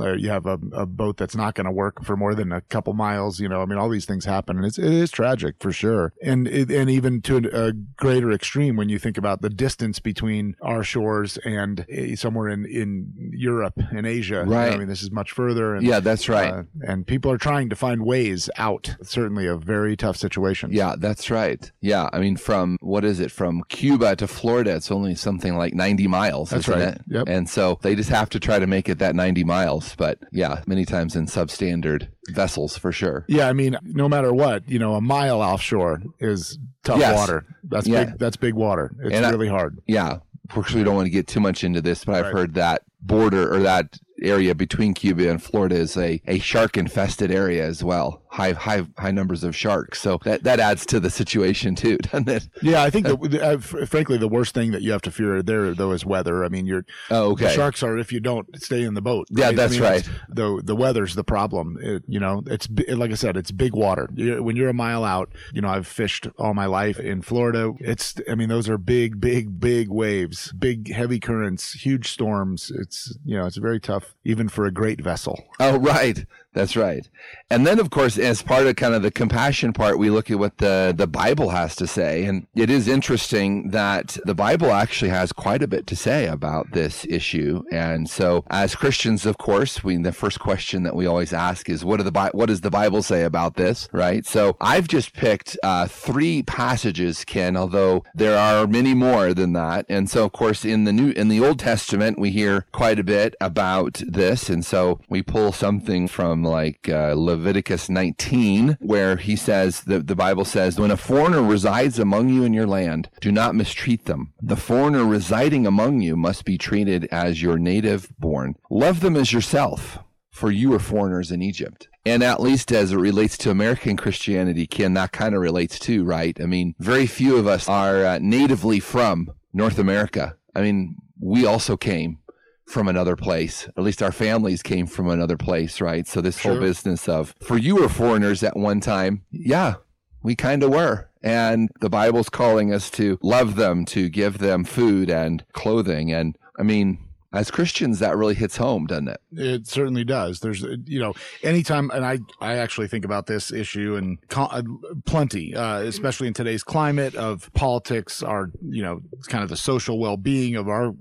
uh, 0.00 0.12
you 0.14 0.30
have 0.30 0.46
a, 0.46 0.58
a 0.72 0.86
boat 0.86 1.16
that's 1.16 1.36
not 1.36 1.54
going 1.54 1.66
to 1.66 1.70
work 1.72 2.04
for 2.04 2.16
more 2.16 2.34
than 2.34 2.52
a 2.52 2.60
couple 2.62 2.92
miles. 2.94 3.40
You 3.40 3.48
know, 3.48 3.60
I 3.62 3.66
mean, 3.66 3.78
all 3.78 3.88
these 3.88 4.04
things 4.06 4.24
happen, 4.24 4.56
and 4.56 4.64
it's 4.66 4.78
it 4.78 4.92
is 4.92 5.10
tragic 5.10 5.56
for 5.60 5.72
sure. 5.72 6.12
And 6.22 6.46
it, 6.48 6.70
and 6.70 6.88
even 6.90 7.20
to 7.22 7.38
a 7.66 7.72
greater 7.96 8.30
extreme 8.32 8.76
when 8.76 8.88
you 8.88 8.98
think 8.98 9.16
about 9.18 9.42
the 9.42 9.50
distance 9.50 9.98
between 10.00 10.54
our 10.62 10.82
shores 10.82 11.36
and 11.44 11.74
uh, 11.80 12.16
somewhere 12.16 12.48
in 12.48 12.64
in 12.66 13.12
Europe 13.32 13.78
and 13.96 14.06
Asia. 14.06 14.42
You 14.44 14.50
know, 14.50 14.56
Right. 14.58 14.72
I 14.72 14.76
mean, 14.76 14.88
this 14.88 15.02
is 15.02 15.10
much 15.10 15.30
further. 15.32 15.74
And, 15.74 15.86
Yeah, 15.86 16.00
that's 16.00 16.28
right. 16.28 16.52
uh, 16.52 16.62
and 16.82 17.06
people 17.06 17.30
are 17.30 17.38
trying 17.38 17.68
to 17.70 17.76
find 17.76 18.04
ways 18.04 18.48
out. 18.56 18.96
Certainly, 19.02 19.46
a 19.46 19.56
very 19.56 19.96
tough 19.96 20.16
situation. 20.16 20.70
Yeah, 20.72 20.94
that's 20.98 21.30
right. 21.30 21.70
Yeah, 21.80 22.08
I 22.12 22.18
mean, 22.20 22.36
from 22.36 22.78
what 22.80 23.04
is 23.04 23.20
it? 23.20 23.30
From 23.30 23.62
Cuba 23.68 24.16
to 24.16 24.26
Florida, 24.26 24.74
it's 24.76 24.90
only 24.90 25.14
something 25.14 25.56
like 25.56 25.74
90 25.74 26.06
miles, 26.06 26.50
That's 26.50 26.68
isn't 26.68 26.80
right. 26.80 26.94
it? 26.94 27.00
Yep. 27.08 27.24
And 27.28 27.48
so 27.48 27.78
they 27.82 27.94
just 27.94 28.10
have 28.10 28.28
to 28.30 28.40
try 28.40 28.58
to 28.58 28.66
make 28.66 28.88
it 28.88 28.98
that 28.98 29.14
90 29.14 29.44
miles. 29.44 29.94
But 29.96 30.18
yeah, 30.32 30.62
many 30.66 30.84
times 30.84 31.16
in 31.16 31.26
substandard 31.26 32.08
vessels 32.30 32.76
for 32.78 32.92
sure. 32.92 33.24
Yeah, 33.28 33.48
I 33.48 33.52
mean, 33.52 33.76
no 33.82 34.08
matter 34.08 34.32
what, 34.32 34.68
you 34.68 34.78
know, 34.78 34.94
a 34.94 35.00
mile 35.00 35.40
offshore 35.42 36.02
is 36.18 36.58
tough 36.84 36.98
Yes. 37.00 37.16
water. 37.16 37.44
That's 37.64 37.86
Yeah. 37.86 38.04
big. 38.04 38.18
That's 38.18 38.36
big 38.36 38.54
water. 38.54 38.92
It's 39.02 39.14
And 39.14 39.26
I- 39.26 39.30
really 39.30 39.48
hard. 39.48 39.78
Yeah. 39.86 40.18
Of 40.48 40.54
course, 40.54 40.72
we 40.74 40.82
don't 40.82 40.94
want 40.94 41.06
to 41.06 41.10
get 41.10 41.26
too 41.26 41.40
much 41.40 41.62
into 41.62 41.80
this, 41.82 42.04
but 42.04 42.14
I've 42.14 42.24
Right. 42.26 42.32
heard 42.34 42.54
that 42.54 42.82
border 43.02 43.52
or 43.54 43.60
that 43.60 43.98
area 44.22 44.54
between 44.54 44.94
Cuba 44.94 45.28
and 45.30 45.42
Florida 45.42 45.76
is 45.76 45.96
a, 45.96 46.20
a 46.26 46.38
shark 46.38 46.76
infested 46.76 47.30
area 47.30 47.64
as 47.66 47.84
well. 47.84 48.22
High, 48.30 48.52
high, 48.52 48.82
high 48.98 49.10
numbers 49.10 49.42
of 49.44 49.56
sharks. 49.56 50.00
So 50.00 50.18
that, 50.24 50.42
that 50.44 50.60
adds 50.60 50.84
to 50.86 51.00
the 51.00 51.10
situation 51.10 51.74
too, 51.74 51.96
doesn't 52.02 52.28
it? 52.28 52.48
Yeah, 52.62 52.82
I 52.82 52.90
think 52.90 53.06
that, 53.06 53.42
uh, 53.42 53.58
frankly, 53.86 54.18
the 54.18 54.28
worst 54.28 54.54
thing 54.54 54.70
that 54.72 54.82
you 54.82 54.92
have 54.92 55.02
to 55.02 55.10
fear 55.10 55.42
there, 55.42 55.74
though, 55.74 55.92
is 55.92 56.04
weather. 56.04 56.44
I 56.44 56.48
mean, 56.48 56.66
you're 56.66 56.84
Oh, 57.10 57.32
okay. 57.32 57.54
sharks 57.54 57.82
are 57.82 57.96
if 57.98 58.12
you 58.12 58.20
don't 58.20 58.46
stay 58.60 58.82
in 58.82 58.94
the 58.94 59.02
boat. 59.02 59.26
Yeah, 59.30 59.48
I 59.48 59.52
that's 59.52 59.74
mean, 59.74 59.82
right. 59.82 60.08
The 60.28 60.60
the 60.62 60.76
weather's 60.76 61.14
the 61.14 61.24
problem. 61.24 61.78
It, 61.80 62.02
you 62.06 62.20
know, 62.20 62.42
it's 62.46 62.68
like 62.88 63.10
I 63.10 63.14
said, 63.14 63.36
it's 63.36 63.50
big 63.50 63.74
water. 63.74 64.08
when 64.14 64.56
you're 64.56 64.68
a 64.68 64.74
mile 64.74 65.04
out, 65.04 65.32
you 65.52 65.60
know, 65.60 65.68
I've 65.68 65.86
fished 65.86 66.26
all 66.38 66.54
my 66.54 66.66
life 66.66 66.98
in 67.00 67.22
Florida. 67.22 67.72
It's, 67.80 68.14
I 68.30 68.34
mean, 68.34 68.48
those 68.48 68.68
are 68.68 68.78
big, 68.78 69.20
big, 69.20 69.58
big 69.60 69.88
waves, 69.88 70.52
big, 70.52 70.92
heavy 70.92 71.18
currents, 71.20 71.72
huge 71.72 72.08
storms. 72.08 72.70
It's, 72.74 73.16
you 73.24 73.36
know, 73.36 73.46
it's 73.46 73.56
very 73.56 73.80
tough 73.80 74.14
even 74.24 74.48
for 74.48 74.66
a 74.66 74.70
great 74.70 75.00
vessel. 75.00 75.42
Oh, 75.60 75.78
right. 75.78 76.24
That's 76.54 76.76
right. 76.76 77.08
And 77.50 77.66
then, 77.66 77.78
of 77.78 77.90
course, 77.90 78.18
as 78.18 78.42
part 78.42 78.66
of 78.66 78.76
kind 78.76 78.94
of 78.94 79.02
the 79.02 79.10
compassion 79.10 79.72
part, 79.72 79.98
we 79.98 80.08
look 80.08 80.30
at 80.30 80.38
what 80.38 80.58
the, 80.58 80.94
the 80.96 81.06
Bible 81.06 81.50
has 81.50 81.76
to 81.76 81.86
say. 81.86 82.24
And 82.24 82.46
it 82.56 82.70
is 82.70 82.88
interesting 82.88 83.70
that 83.70 84.16
the 84.24 84.34
Bible 84.34 84.72
actually 84.72 85.10
has 85.10 85.30
quite 85.30 85.62
a 85.62 85.68
bit 85.68 85.86
to 85.88 85.96
say 85.96 86.26
about 86.26 86.72
this 86.72 87.04
issue. 87.08 87.62
And 87.70 88.08
so, 88.08 88.44
as 88.50 88.74
Christians, 88.74 89.26
of 89.26 89.36
course, 89.36 89.84
we, 89.84 89.98
the 89.98 90.10
first 90.10 90.40
question 90.40 90.84
that 90.84 90.96
we 90.96 91.06
always 91.06 91.34
ask 91.34 91.68
is, 91.68 91.84
what, 91.84 92.02
the, 92.02 92.30
what 92.32 92.46
does 92.46 92.62
the 92.62 92.70
Bible 92.70 93.02
say 93.02 93.24
about 93.24 93.56
this? 93.56 93.88
Right. 93.92 94.24
So, 94.26 94.56
I've 94.60 94.88
just 94.88 95.12
picked 95.12 95.58
uh, 95.62 95.86
three 95.86 96.42
passages, 96.42 97.24
Ken, 97.24 97.56
although 97.56 98.04
there 98.14 98.38
are 98.38 98.66
many 98.66 98.94
more 98.94 99.34
than 99.34 99.52
that. 99.52 99.84
And 99.88 100.08
so, 100.08 100.24
of 100.24 100.32
course, 100.32 100.64
in 100.64 100.84
the 100.84 100.92
New, 100.92 101.10
in 101.10 101.28
the 101.28 101.40
Old 101.40 101.58
Testament, 101.58 102.18
we 102.18 102.30
hear 102.30 102.66
quite 102.72 102.98
a 102.98 103.04
bit 103.04 103.36
about 103.38 104.02
this. 104.06 104.48
And 104.48 104.64
so, 104.64 105.00
we 105.10 105.22
pull 105.22 105.52
something 105.52 106.08
from 106.08 106.37
like 106.42 106.88
uh, 106.88 107.14
Leviticus 107.16 107.88
19, 107.88 108.78
where 108.80 109.16
he 109.16 109.36
says, 109.36 109.82
the, 109.82 110.00
the 110.00 110.16
Bible 110.16 110.44
says, 110.44 110.78
when 110.78 110.90
a 110.90 110.96
foreigner 110.96 111.42
resides 111.42 111.98
among 111.98 112.28
you 112.28 112.44
in 112.44 112.52
your 112.52 112.66
land, 112.66 113.08
do 113.20 113.32
not 113.32 113.54
mistreat 113.54 114.04
them. 114.04 114.32
The 114.40 114.56
foreigner 114.56 115.04
residing 115.04 115.66
among 115.66 116.00
you 116.00 116.16
must 116.16 116.44
be 116.44 116.58
treated 116.58 117.06
as 117.06 117.42
your 117.42 117.58
native 117.58 118.08
born. 118.18 118.56
Love 118.70 119.00
them 119.00 119.16
as 119.16 119.32
yourself, 119.32 119.98
for 120.30 120.50
you 120.50 120.70
were 120.70 120.78
foreigners 120.78 121.30
in 121.30 121.42
Egypt. 121.42 121.88
And 122.04 122.22
at 122.22 122.40
least 122.40 122.72
as 122.72 122.92
it 122.92 122.96
relates 122.96 123.36
to 123.38 123.50
American 123.50 123.96
Christianity, 123.96 124.66
Ken, 124.66 124.94
that 124.94 125.12
kind 125.12 125.34
of 125.34 125.42
relates 125.42 125.78
too, 125.78 126.04
right? 126.04 126.38
I 126.40 126.46
mean, 126.46 126.74
very 126.78 127.06
few 127.06 127.36
of 127.36 127.46
us 127.46 127.68
are 127.68 128.04
uh, 128.04 128.18
natively 128.20 128.80
from 128.80 129.30
North 129.52 129.78
America. 129.78 130.36
I 130.54 130.62
mean, 130.62 130.96
we 131.20 131.44
also 131.44 131.76
came 131.76 132.20
from 132.68 132.86
another 132.86 133.16
place. 133.16 133.66
At 133.76 133.82
least 133.82 134.02
our 134.02 134.12
families 134.12 134.62
came 134.62 134.86
from 134.86 135.08
another 135.08 135.36
place, 135.36 135.80
right? 135.80 136.06
So 136.06 136.20
this 136.20 136.42
whole 136.42 136.60
business 136.60 137.08
of, 137.08 137.34
for 137.42 137.56
you 137.56 137.76
were 137.76 137.88
foreigners 137.88 138.42
at 138.42 138.56
one 138.56 138.80
time. 138.80 139.22
Yeah, 139.30 139.76
we 140.22 140.36
kind 140.36 140.62
of 140.62 140.70
were. 140.70 141.08
And 141.22 141.70
the 141.80 141.90
Bible's 141.90 142.28
calling 142.28 142.72
us 142.72 142.90
to 142.90 143.18
love 143.22 143.56
them, 143.56 143.84
to 143.86 144.08
give 144.08 144.38
them 144.38 144.64
food 144.64 145.10
and 145.10 145.44
clothing. 145.52 146.12
And 146.12 146.36
I 146.58 146.62
mean, 146.62 146.98
as 147.38 147.50
Christians, 147.50 147.98
that 148.00 148.16
really 148.16 148.34
hits 148.34 148.56
home, 148.56 148.86
doesn't 148.86 149.08
it? 149.08 149.20
It 149.32 149.66
certainly 149.66 150.04
does. 150.04 150.40
There's, 150.40 150.62
you 150.84 150.98
know, 150.98 151.14
anytime, 151.42 151.90
and 151.90 152.04
I, 152.04 152.18
I 152.40 152.56
actually 152.56 152.88
think 152.88 153.04
about 153.04 153.26
this 153.26 153.52
issue 153.52 153.96
and 153.96 154.18
uh, 154.34 154.62
plenty, 155.06 155.54
uh, 155.54 155.78
especially 155.78 156.26
in 156.26 156.34
today's 156.34 156.62
climate 156.62 157.14
of 157.14 157.52
politics, 157.54 158.22
our, 158.22 158.50
you 158.62 158.82
know, 158.82 159.00
kind 159.28 159.42
of 159.42 159.50
the 159.50 159.56
social 159.56 159.98
well-being 159.98 160.56
of 160.56 160.68
our, 160.68 160.92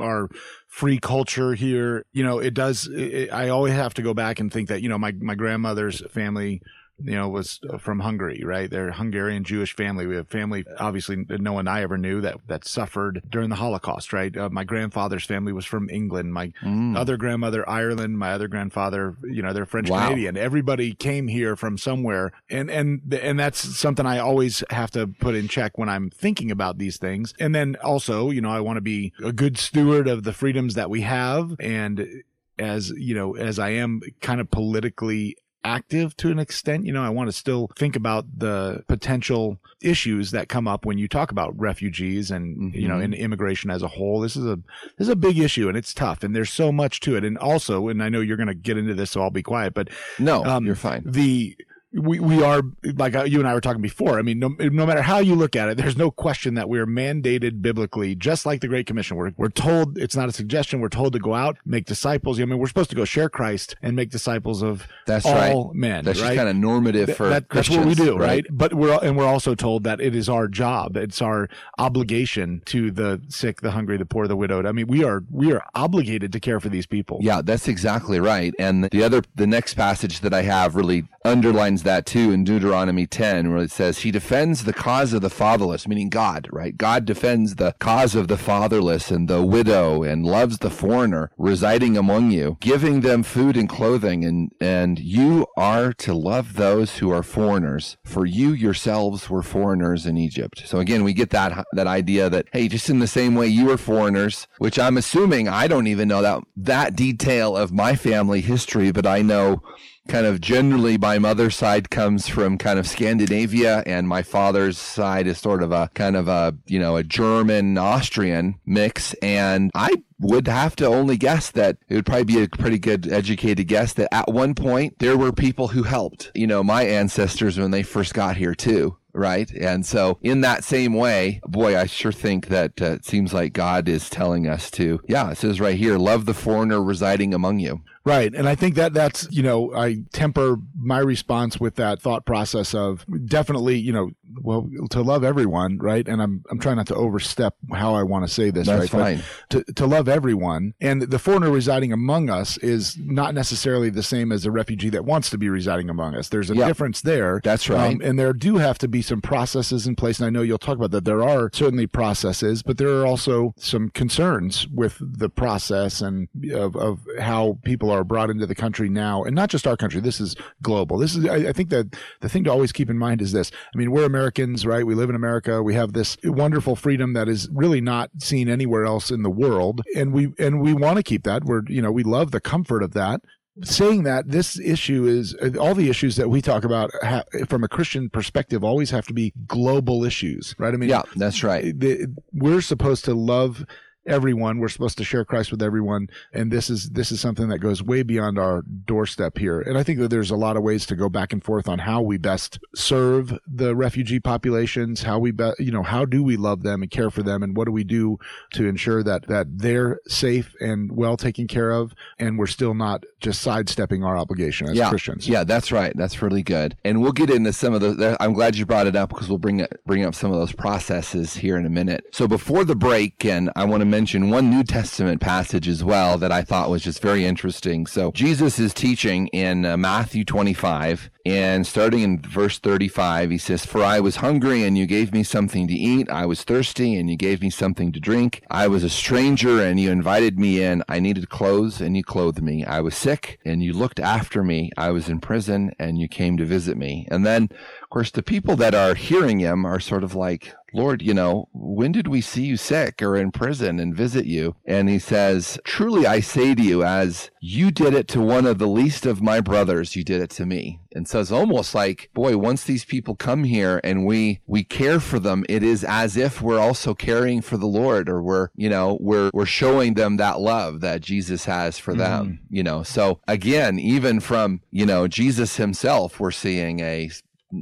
our 0.00 0.28
free 0.68 0.98
culture 0.98 1.54
here. 1.54 2.04
You 2.12 2.24
know, 2.24 2.38
it 2.38 2.54
does, 2.54 2.88
it, 2.92 3.32
I 3.32 3.48
always 3.48 3.74
have 3.74 3.94
to 3.94 4.02
go 4.02 4.14
back 4.14 4.40
and 4.40 4.52
think 4.52 4.68
that, 4.68 4.82
you 4.82 4.88
know, 4.88 4.98
my, 4.98 5.12
my 5.12 5.34
grandmother's 5.34 6.02
family, 6.10 6.60
you 7.02 7.14
know, 7.14 7.28
was 7.28 7.60
from 7.78 8.00
Hungary, 8.00 8.42
right? 8.44 8.70
They're 8.70 8.92
Hungarian 8.92 9.44
Jewish 9.44 9.74
family. 9.74 10.06
We 10.06 10.16
have 10.16 10.28
family, 10.28 10.64
obviously, 10.78 11.24
no 11.28 11.52
one 11.52 11.66
I 11.66 11.82
ever 11.82 11.98
knew 11.98 12.20
that 12.20 12.36
that 12.46 12.64
suffered 12.64 13.22
during 13.28 13.50
the 13.50 13.56
Holocaust, 13.56 14.12
right? 14.12 14.34
Uh, 14.36 14.48
my 14.48 14.64
grandfather's 14.64 15.24
family 15.24 15.52
was 15.52 15.64
from 15.64 15.90
England. 15.90 16.32
My 16.32 16.52
mm. 16.62 16.96
other 16.96 17.16
grandmother, 17.16 17.68
Ireland. 17.68 18.18
My 18.18 18.32
other 18.32 18.48
grandfather, 18.48 19.16
you 19.24 19.42
know, 19.42 19.52
they're 19.52 19.66
French 19.66 19.90
wow. 19.90 20.08
Canadian. 20.08 20.36
Everybody 20.36 20.94
came 20.94 21.28
here 21.28 21.56
from 21.56 21.78
somewhere, 21.78 22.32
and 22.48 22.70
and 22.70 23.12
and 23.20 23.38
that's 23.38 23.58
something 23.58 24.06
I 24.06 24.18
always 24.18 24.62
have 24.70 24.90
to 24.92 25.06
put 25.06 25.34
in 25.34 25.48
check 25.48 25.76
when 25.76 25.88
I'm 25.88 26.10
thinking 26.10 26.50
about 26.50 26.78
these 26.78 26.96
things. 26.96 27.34
And 27.40 27.54
then 27.54 27.76
also, 27.82 28.30
you 28.30 28.40
know, 28.40 28.50
I 28.50 28.60
want 28.60 28.76
to 28.76 28.82
be 28.82 29.12
a 29.22 29.32
good 29.32 29.58
steward 29.58 30.06
of 30.06 30.22
the 30.22 30.32
freedoms 30.32 30.74
that 30.74 30.90
we 30.90 31.00
have, 31.00 31.56
and 31.58 32.22
as 32.58 32.90
you 32.90 33.14
know, 33.14 33.34
as 33.34 33.58
I 33.58 33.70
am 33.70 34.00
kind 34.20 34.40
of 34.40 34.50
politically 34.50 35.36
active 35.64 36.16
to 36.18 36.30
an 36.30 36.38
extent. 36.38 36.86
You 36.86 36.92
know, 36.92 37.02
I 37.02 37.08
want 37.08 37.28
to 37.28 37.32
still 37.32 37.70
think 37.76 37.96
about 37.96 38.26
the 38.38 38.84
potential 38.86 39.58
issues 39.80 40.30
that 40.30 40.48
come 40.48 40.68
up 40.68 40.84
when 40.84 40.98
you 40.98 41.08
talk 41.08 41.30
about 41.30 41.58
refugees 41.58 42.30
and 42.30 42.56
mm-hmm. 42.56 42.78
you 42.78 42.88
know, 42.88 42.98
and 42.98 43.12
mm-hmm. 43.12 43.22
immigration 43.22 43.70
as 43.70 43.82
a 43.82 43.88
whole. 43.88 44.20
This 44.20 44.36
is 44.36 44.46
a 44.46 44.56
this 44.98 45.06
is 45.06 45.08
a 45.08 45.16
big 45.16 45.38
issue 45.38 45.68
and 45.68 45.76
it's 45.76 45.94
tough 45.94 46.22
and 46.22 46.34
there's 46.34 46.50
so 46.50 46.70
much 46.70 47.00
to 47.00 47.16
it. 47.16 47.24
And 47.24 47.38
also, 47.38 47.88
and 47.88 48.02
I 48.02 48.08
know 48.08 48.20
you're 48.20 48.36
going 48.36 48.46
to 48.48 48.54
get 48.54 48.78
into 48.78 48.94
this, 48.94 49.10
so 49.10 49.22
I'll 49.22 49.30
be 49.30 49.42
quiet. 49.42 49.74
But 49.74 49.88
no, 50.18 50.44
um, 50.44 50.66
you're 50.66 50.74
fine. 50.74 51.02
The 51.06 51.56
we, 51.94 52.18
we 52.18 52.42
are 52.42 52.62
like 52.96 53.14
uh, 53.14 53.24
you 53.24 53.38
and 53.38 53.48
I 53.48 53.54
were 53.54 53.60
talking 53.60 53.82
before. 53.82 54.18
I 54.18 54.22
mean, 54.22 54.38
no, 54.38 54.48
no 54.58 54.86
matter 54.86 55.02
how 55.02 55.18
you 55.18 55.34
look 55.34 55.54
at 55.54 55.68
it, 55.68 55.76
there's 55.76 55.96
no 55.96 56.10
question 56.10 56.54
that 56.54 56.68
we're 56.68 56.86
mandated 56.86 57.62
biblically, 57.62 58.14
just 58.14 58.44
like 58.44 58.60
the 58.60 58.68
Great 58.68 58.86
Commission. 58.86 59.16
We're, 59.16 59.32
we're 59.36 59.48
told 59.48 59.96
it's 59.98 60.16
not 60.16 60.28
a 60.28 60.32
suggestion. 60.32 60.80
We're 60.80 60.88
told 60.88 61.12
to 61.12 61.18
go 61.18 61.34
out, 61.34 61.58
make 61.64 61.86
disciples. 61.86 62.40
I 62.40 62.44
mean, 62.44 62.58
we're 62.58 62.66
supposed 62.66 62.90
to 62.90 62.96
go 62.96 63.04
share 63.04 63.28
Christ 63.28 63.76
and 63.82 63.94
make 63.94 64.10
disciples 64.10 64.62
of 64.62 64.88
that's 65.06 65.24
all 65.24 65.34
right. 65.34 65.74
men. 65.74 66.04
That's 66.04 66.20
right? 66.20 66.36
kind 66.36 66.48
of 66.48 66.56
normative 66.56 67.16
for 67.16 67.28
that, 67.28 67.48
That's 67.48 67.70
what 67.70 67.86
we 67.86 67.94
do, 67.94 68.16
right? 68.16 68.26
right? 68.26 68.46
But 68.50 68.74
we're 68.74 68.98
and 69.02 69.16
we're 69.16 69.26
also 69.26 69.54
told 69.54 69.84
that 69.84 70.00
it 70.00 70.16
is 70.16 70.28
our 70.28 70.48
job. 70.48 70.96
It's 70.96 71.22
our 71.22 71.48
obligation 71.78 72.62
to 72.66 72.90
the 72.90 73.22
sick, 73.28 73.60
the 73.60 73.70
hungry, 73.70 73.96
the 73.98 74.06
poor, 74.06 74.26
the 74.26 74.36
widowed. 74.36 74.66
I 74.66 74.72
mean, 74.72 74.88
we 74.88 75.04
are 75.04 75.22
we 75.30 75.52
are 75.52 75.64
obligated 75.74 76.32
to 76.32 76.40
care 76.40 76.58
for 76.58 76.68
these 76.68 76.86
people. 76.86 77.18
Yeah, 77.20 77.40
that's 77.42 77.68
exactly 77.68 78.18
right. 78.18 78.52
And 78.58 78.84
the 78.84 79.04
other, 79.04 79.22
the 79.34 79.46
next 79.46 79.74
passage 79.74 80.20
that 80.20 80.34
I 80.34 80.42
have 80.42 80.74
really 80.74 81.06
underlines 81.24 81.83
that 81.84 82.06
too 82.06 82.32
in 82.32 82.44
Deuteronomy 82.44 82.74
Deuteronomy 82.74 83.06
10, 83.06 83.52
where 83.52 83.62
it 83.62 83.70
says, 83.70 83.98
He 83.98 84.10
defends 84.10 84.64
the 84.64 84.72
cause 84.72 85.12
of 85.12 85.20
the 85.20 85.30
fatherless, 85.30 85.86
meaning 85.86 86.08
God, 86.08 86.48
right? 86.50 86.76
God 86.76 87.04
defends 87.04 87.56
the 87.56 87.74
cause 87.78 88.14
of 88.14 88.28
the 88.28 88.36
fatherless 88.36 89.10
and 89.10 89.28
the 89.28 89.42
widow 89.42 90.02
and 90.02 90.24
loves 90.24 90.58
the 90.58 90.70
foreigner 90.70 91.30
residing 91.36 91.96
among 91.96 92.30
you, 92.30 92.56
giving 92.60 93.00
them 93.00 93.22
food 93.22 93.56
and 93.56 93.68
clothing. 93.68 94.24
And, 94.24 94.50
and 94.60 94.98
you 94.98 95.46
are 95.56 95.92
to 95.94 96.14
love 96.14 96.54
those 96.54 96.98
who 96.98 97.10
are 97.10 97.22
foreigners, 97.22 97.96
for 98.04 98.26
you 98.26 98.52
yourselves 98.52 99.30
were 99.30 99.42
foreigners 99.42 100.06
in 100.06 100.16
Egypt. 100.16 100.62
So 100.66 100.78
again, 100.78 101.04
we 101.04 101.12
get 101.12 101.30
that, 101.30 101.66
that 101.72 101.86
idea 101.86 102.30
that, 102.30 102.46
hey, 102.52 102.68
just 102.68 102.90
in 102.90 102.98
the 102.98 103.06
same 103.06 103.34
way 103.34 103.46
you 103.46 103.66
were 103.66 103.76
foreigners, 103.76 104.46
which 104.58 104.78
I'm 104.78 104.96
assuming 104.96 105.48
I 105.48 105.68
don't 105.68 105.86
even 105.86 106.08
know 106.08 106.22
that, 106.22 106.42
that 106.56 106.96
detail 106.96 107.56
of 107.56 107.72
my 107.72 107.94
family 107.94 108.40
history, 108.40 108.90
but 108.90 109.06
I 109.06 109.22
know 109.22 109.62
kind 110.08 110.26
of 110.26 110.40
generally 110.40 110.98
my 110.98 111.18
mother's 111.18 111.56
side 111.56 111.90
comes 111.90 112.28
from 112.28 112.58
kind 112.58 112.78
of 112.78 112.86
Scandinavia 112.86 113.82
and 113.86 114.06
my 114.06 114.22
father's 114.22 114.78
side 114.78 115.26
is 115.26 115.38
sort 115.38 115.62
of 115.62 115.72
a 115.72 115.90
kind 115.94 116.16
of 116.16 116.28
a, 116.28 116.56
you 116.66 116.78
know, 116.78 116.96
a 116.96 117.02
German 117.02 117.78
Austrian 117.78 118.56
mix. 118.66 119.14
And 119.14 119.70
I 119.74 120.02
would 120.20 120.46
have 120.46 120.76
to 120.76 120.86
only 120.86 121.16
guess 121.16 121.50
that 121.52 121.78
it 121.88 121.94
would 121.94 122.06
probably 122.06 122.24
be 122.24 122.42
a 122.42 122.48
pretty 122.48 122.78
good 122.78 123.10
educated 123.10 123.66
guess 123.68 123.94
that 123.94 124.12
at 124.12 124.32
one 124.32 124.54
point 124.54 124.98
there 124.98 125.16
were 125.16 125.32
people 125.32 125.68
who 125.68 125.82
helped, 125.82 126.30
you 126.34 126.46
know, 126.46 126.62
my 126.62 126.84
ancestors 126.84 127.58
when 127.58 127.70
they 127.70 127.82
first 127.82 128.14
got 128.14 128.36
here 128.36 128.54
too 128.54 128.96
right? 129.14 129.50
And 129.52 129.86
so, 129.86 130.18
in 130.22 130.40
that 130.42 130.64
same 130.64 130.92
way, 130.92 131.40
boy, 131.46 131.78
I 131.78 131.86
sure 131.86 132.12
think 132.12 132.48
that 132.48 132.82
uh, 132.82 132.86
it 132.94 133.04
seems 133.04 133.32
like 133.32 133.52
God 133.52 133.88
is 133.88 134.10
telling 134.10 134.46
us 134.46 134.70
to, 134.72 135.00
yeah, 135.08 135.30
it 135.30 135.38
says 135.38 135.60
right 135.60 135.76
here, 135.76 135.96
love 135.96 136.26
the 136.26 136.34
foreigner 136.34 136.82
residing 136.82 137.32
among 137.32 137.60
you. 137.60 137.80
Right. 138.04 138.34
And 138.34 138.46
I 138.46 138.54
think 138.54 138.74
that 138.74 138.92
that's, 138.92 139.26
you 139.30 139.42
know, 139.42 139.74
I 139.74 140.02
temper 140.12 140.56
my 140.76 140.98
response 140.98 141.58
with 141.58 141.76
that 141.76 142.02
thought 142.02 142.26
process 142.26 142.74
of 142.74 143.06
definitely, 143.26 143.78
you 143.78 143.92
know, 143.92 144.10
well, 144.42 144.68
to 144.90 145.00
love 145.00 145.24
everyone, 145.24 145.78
right? 145.78 146.06
And 146.06 146.20
I'm, 146.20 146.44
I'm 146.50 146.58
trying 146.58 146.76
not 146.76 146.86
to 146.88 146.94
overstep 146.94 147.54
how 147.72 147.94
I 147.94 148.02
want 148.02 148.26
to 148.26 148.32
say 148.32 148.50
this, 148.50 148.66
that's 148.66 148.92
right? 148.92 149.20
Fine. 149.20 149.24
to, 149.50 149.72
to 149.74 149.86
love 149.86 150.08
everyone. 150.08 150.74
And 150.80 151.02
the 151.02 151.18
foreigner 151.18 151.50
residing 151.50 151.92
among 151.92 152.28
us 152.28 152.58
is 152.58 152.98
not 152.98 153.32
necessarily 153.32 153.90
the 153.90 154.02
same 154.02 154.32
as 154.32 154.44
a 154.44 154.50
refugee 154.50 154.90
that 154.90 155.04
wants 155.04 155.30
to 155.30 155.38
be 155.38 155.48
residing 155.48 155.88
among 155.88 156.14
us. 156.14 156.28
There's 156.28 156.50
a 156.50 156.56
yep. 156.56 156.66
difference 156.66 157.00
there. 157.00 157.40
That's 157.42 157.70
right. 157.70 157.94
Um, 157.94 158.00
and 158.02 158.18
there 158.18 158.32
do 158.32 158.56
have 158.56 158.76
to 158.78 158.88
be 158.88 159.02
some 159.02 159.22
processes 159.22 159.86
in 159.86 159.96
place. 159.96 160.18
And 160.18 160.26
I 160.26 160.30
know 160.30 160.42
you'll 160.42 160.58
talk 160.58 160.76
about 160.76 160.90
that. 160.90 161.04
There 161.04 161.22
are 161.22 161.48
certainly 161.52 161.86
processes, 161.86 162.62
but 162.62 162.76
there 162.76 162.88
are 163.00 163.06
also 163.06 163.54
some 163.56 163.88
concerns 163.90 164.66
with 164.68 164.98
the 165.00 165.30
process 165.30 166.00
and 166.00 166.28
of, 166.52 166.76
of 166.76 167.00
how 167.20 167.58
people 167.64 167.90
are 167.90 167.93
brought 168.02 168.30
into 168.30 168.46
the 168.46 168.54
country 168.54 168.88
now, 168.88 169.22
and 169.22 169.36
not 169.36 169.50
just 169.50 169.66
our 169.66 169.76
country. 169.76 170.00
This 170.00 170.20
is 170.20 170.34
global. 170.62 170.98
This 170.98 171.14
is, 171.14 171.26
I, 171.26 171.50
I 171.50 171.52
think 171.52 171.68
that 171.70 171.94
the 172.20 172.28
thing 172.28 172.44
to 172.44 172.50
always 172.50 172.72
keep 172.72 172.90
in 172.90 172.98
mind 172.98 173.22
is 173.22 173.32
this. 173.32 173.52
I 173.74 173.78
mean, 173.78 173.90
we're 173.92 174.04
Americans, 174.04 174.66
right? 174.66 174.86
We 174.86 174.94
live 174.94 175.10
in 175.10 175.16
America. 175.16 175.62
We 175.62 175.74
have 175.74 175.92
this 175.92 176.16
wonderful 176.24 176.74
freedom 176.74 177.12
that 177.12 177.28
is 177.28 177.48
really 177.52 177.80
not 177.80 178.10
seen 178.18 178.48
anywhere 178.48 178.84
else 178.84 179.10
in 179.10 179.22
the 179.22 179.30
world, 179.30 179.82
and 179.94 180.12
we 180.12 180.32
and 180.38 180.60
we 180.60 180.72
want 180.72 180.96
to 180.96 181.02
keep 181.02 181.24
that. 181.24 181.44
We're, 181.44 181.62
you 181.68 181.82
know, 181.82 181.92
we 181.92 182.02
love 182.02 182.30
the 182.30 182.40
comfort 182.40 182.82
of 182.82 182.94
that 182.94 183.20
saying 183.62 184.02
that 184.02 184.28
this 184.28 184.58
issue 184.58 185.06
is 185.06 185.34
all 185.58 185.74
the 185.74 185.88
issues 185.88 186.16
that 186.16 186.28
we 186.28 186.42
talk 186.42 186.64
about 186.64 186.90
ha, 187.02 187.22
from 187.48 187.62
a 187.62 187.68
Christian 187.68 188.10
perspective 188.10 188.64
always 188.64 188.90
have 188.90 189.06
to 189.06 189.14
be 189.14 189.32
global 189.46 190.04
issues, 190.04 190.54
right? 190.58 190.74
I 190.74 190.76
mean, 190.76 190.88
yeah, 190.88 191.02
that's 191.16 191.44
right. 191.44 191.78
The, 191.78 192.06
we're 192.32 192.60
supposed 192.60 193.04
to 193.04 193.14
love 193.14 193.64
everyone. 194.06 194.58
We're 194.58 194.68
supposed 194.68 194.98
to 194.98 195.04
share 195.04 195.24
Christ 195.24 195.50
with 195.50 195.62
everyone. 195.62 196.08
And 196.32 196.50
this 196.50 196.70
is, 196.70 196.90
this 196.90 197.12
is 197.12 197.20
something 197.20 197.48
that 197.48 197.58
goes 197.58 197.82
way 197.82 198.02
beyond 198.02 198.38
our 198.38 198.62
doorstep 198.62 199.38
here. 199.38 199.60
And 199.60 199.78
I 199.78 199.82
think 199.82 199.98
that 200.00 200.08
there's 200.08 200.30
a 200.30 200.36
lot 200.36 200.56
of 200.56 200.62
ways 200.62 200.86
to 200.86 200.96
go 200.96 201.08
back 201.08 201.32
and 201.32 201.42
forth 201.42 201.68
on 201.68 201.78
how 201.78 202.02
we 202.02 202.18
best 202.18 202.58
serve 202.74 203.38
the 203.46 203.74
refugee 203.74 204.20
populations, 204.20 205.02
how 205.02 205.18
we, 205.18 205.30
be, 205.30 205.50
you 205.58 205.72
know, 205.72 205.82
how 205.82 206.04
do 206.04 206.22
we 206.22 206.36
love 206.36 206.62
them 206.62 206.82
and 206.82 206.90
care 206.90 207.10
for 207.10 207.22
them? 207.22 207.42
And 207.42 207.56
what 207.56 207.66
do 207.66 207.72
we 207.72 207.84
do 207.84 208.18
to 208.54 208.66
ensure 208.66 209.02
that, 209.02 209.26
that 209.28 209.46
they're 209.58 210.00
safe 210.06 210.54
and 210.60 210.92
well 210.92 211.16
taken 211.16 211.46
care 211.46 211.70
of? 211.70 211.94
And 212.18 212.38
we're 212.38 212.46
still 212.46 212.74
not 212.74 213.04
just 213.20 213.40
sidestepping 213.42 214.04
our 214.04 214.16
obligation 214.16 214.68
as 214.68 214.76
yeah. 214.76 214.90
Christians. 214.90 215.28
Yeah, 215.28 215.44
that's 215.44 215.72
right. 215.72 215.96
That's 215.96 216.20
really 216.20 216.42
good. 216.42 216.76
And 216.84 217.00
we'll 217.00 217.12
get 217.12 217.30
into 217.30 217.52
some 217.52 217.74
of 217.74 217.80
the, 217.80 218.16
I'm 218.20 218.32
glad 218.32 218.56
you 218.56 218.66
brought 218.66 218.86
it 218.86 218.96
up 218.96 219.08
because 219.08 219.28
we'll 219.28 219.38
bring, 219.38 219.66
bring 219.86 220.04
up 220.04 220.14
some 220.14 220.32
of 220.32 220.38
those 220.38 220.52
processes 220.52 221.34
here 221.34 221.56
in 221.56 221.66
a 221.66 221.70
minute. 221.70 222.04
So 222.12 222.28
before 222.28 222.64
the 222.64 222.76
break, 222.76 223.24
and 223.24 223.50
I 223.56 223.64
want 223.64 223.80
to 223.80 223.86
mention 223.94 224.28
one 224.28 224.50
New 224.50 224.64
Testament 224.64 225.20
passage 225.20 225.68
as 225.68 225.84
well 225.84 226.18
that 226.18 226.32
I 226.32 226.42
thought 226.42 226.68
was 226.68 226.82
just 226.82 227.00
very 227.00 227.24
interesting. 227.24 227.86
So 227.86 228.10
Jesus 228.10 228.58
is 228.58 228.74
teaching 228.74 229.28
in 229.28 229.64
uh, 229.64 229.76
Matthew 229.76 230.24
25 230.24 231.10
and 231.26 231.66
starting 231.66 232.00
in 232.00 232.20
verse 232.20 232.58
35, 232.58 233.30
he 233.30 233.38
says, 233.38 233.64
For 233.64 233.82
I 233.82 233.98
was 234.00 234.16
hungry 234.16 234.62
and 234.62 234.76
you 234.76 234.84
gave 234.84 235.12
me 235.12 235.22
something 235.22 235.66
to 235.68 235.72
eat. 235.72 236.10
I 236.10 236.26
was 236.26 236.42
thirsty 236.42 236.96
and 236.96 237.08
you 237.08 237.16
gave 237.16 237.40
me 237.40 237.48
something 237.48 237.92
to 237.92 238.00
drink. 238.00 238.42
I 238.50 238.66
was 238.68 238.84
a 238.84 238.90
stranger 238.90 239.62
and 239.62 239.80
you 239.80 239.90
invited 239.90 240.38
me 240.38 240.62
in. 240.62 240.82
I 240.86 241.00
needed 241.00 241.30
clothes 241.30 241.80
and 241.80 241.96
you 241.96 242.02
clothed 242.02 242.42
me. 242.42 242.64
I 242.64 242.80
was 242.80 242.94
sick 242.94 243.38
and 243.44 243.62
you 243.62 243.72
looked 243.72 244.00
after 244.00 244.42
me. 244.42 244.70
I 244.76 244.90
was 244.90 245.08
in 245.08 245.20
prison 245.20 245.72
and 245.78 245.98
you 245.98 246.08
came 246.08 246.36
to 246.36 246.44
visit 246.44 246.76
me. 246.76 247.08
And 247.10 247.24
then, 247.24 247.44
of 247.82 247.88
course, 247.90 248.10
the 248.10 248.22
people 248.22 248.56
that 248.56 248.74
are 248.74 248.94
hearing 248.94 249.38
him 249.38 249.64
are 249.64 249.80
sort 249.80 250.04
of 250.04 250.14
like, 250.14 250.52
Lord, 250.74 251.02
you 251.02 251.14
know, 251.14 251.48
when 251.52 251.92
did 251.92 252.08
we 252.08 252.20
see 252.20 252.42
you 252.42 252.56
sick 252.56 253.00
or 253.00 253.16
in 253.16 253.30
prison 253.30 253.78
and 253.78 253.94
visit 253.94 254.26
you? 254.26 254.56
And 254.64 254.88
he 254.88 254.98
says, 254.98 255.58
Truly 255.64 256.06
I 256.06 256.20
say 256.20 256.54
to 256.54 256.62
you, 256.62 256.82
as 256.82 257.30
you 257.40 257.70
did 257.70 257.94
it 257.94 258.08
to 258.08 258.20
one 258.20 258.46
of 258.46 258.58
the 258.58 258.66
least 258.66 259.06
of 259.06 259.22
my 259.22 259.40
brothers, 259.40 259.94
you 259.94 260.02
did 260.02 260.20
it 260.20 260.30
to 260.30 260.46
me. 260.46 260.80
And 260.94 261.08
so 261.08 261.20
it's 261.20 261.32
almost 261.32 261.74
like, 261.74 262.10
boy, 262.14 262.36
once 262.36 262.64
these 262.64 262.84
people 262.84 263.16
come 263.16 263.44
here 263.44 263.80
and 263.82 264.06
we, 264.06 264.40
we 264.46 264.62
care 264.62 265.00
for 265.00 265.18
them, 265.18 265.44
it 265.48 265.62
is 265.62 265.84
as 265.84 266.16
if 266.16 266.40
we're 266.40 266.60
also 266.60 266.94
caring 266.94 267.40
for 267.40 267.56
the 267.56 267.66
Lord 267.66 268.08
or 268.08 268.22
we're, 268.22 268.48
you 268.54 268.68
know, 268.68 268.96
we're, 269.00 269.30
we're 269.34 269.44
showing 269.44 269.94
them 269.94 270.16
that 270.16 270.40
love 270.40 270.80
that 270.80 271.00
Jesus 271.00 271.44
has 271.44 271.78
for 271.78 271.94
them, 271.94 272.26
mm. 272.26 272.38
you 272.48 272.62
know. 272.62 272.82
So 272.82 273.20
again, 273.26 273.78
even 273.78 274.20
from, 274.20 274.60
you 274.70 274.86
know, 274.86 275.08
Jesus 275.08 275.56
himself, 275.56 276.20
we're 276.20 276.30
seeing 276.30 276.80
a 276.80 277.10